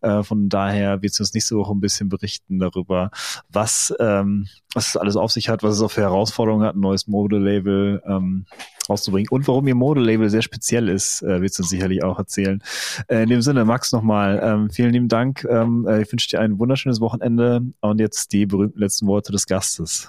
[0.01, 3.11] Äh, von daher wird sie uns nächste Woche ein bisschen berichten darüber,
[3.51, 6.81] was ähm, was es alles auf sich hat, was es auch für Herausforderungen hat, ein
[6.81, 8.03] neues Modelabel.
[8.07, 8.47] Ähm,
[8.93, 12.63] rauszubringen und warum ihr Modelabel sehr speziell ist, äh, sie uns sicherlich auch erzählen.
[13.09, 15.45] Äh, in dem Sinne, Max nochmal, ähm, vielen lieben Dank.
[15.49, 19.47] Ähm, äh, ich wünsche dir ein wunderschönes Wochenende und jetzt die berühmten letzten Worte des
[19.47, 20.09] Gastes.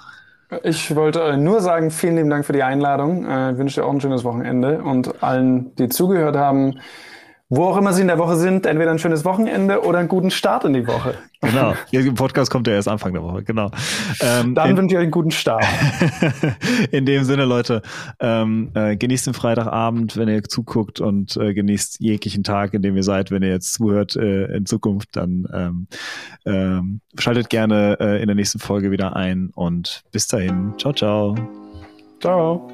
[0.63, 3.25] Ich wollte nur sagen, vielen lieben Dank für die Einladung.
[3.25, 6.79] Äh, ich wünsche dir auch ein schönes Wochenende und allen, die zugehört haben,
[7.49, 10.31] wo auch immer Sie in der Woche sind, entweder ein schönes Wochenende oder einen guten
[10.31, 11.15] Start in die Woche.
[11.41, 11.73] Genau.
[11.91, 13.69] Ihr Podcast kommt ja erst Anfang der Woche, genau.
[14.21, 15.63] Ähm, Dann wünsche ich euch einen guten Start.
[16.91, 17.81] in dem Sinne, Leute,
[18.19, 22.95] ähm, äh, genießt den Freitagabend, wenn ihr zuguckt und äh, genießt jeglichen Tag, in dem
[22.95, 23.29] ihr seid.
[23.29, 25.87] Wenn ihr jetzt zuhört äh, in Zukunft, dann ähm,
[26.45, 30.73] ähm, schaltet gerne äh, in der nächsten Folge wieder ein und bis dahin.
[30.77, 31.35] Ciao, ciao.
[32.19, 32.72] Ciao.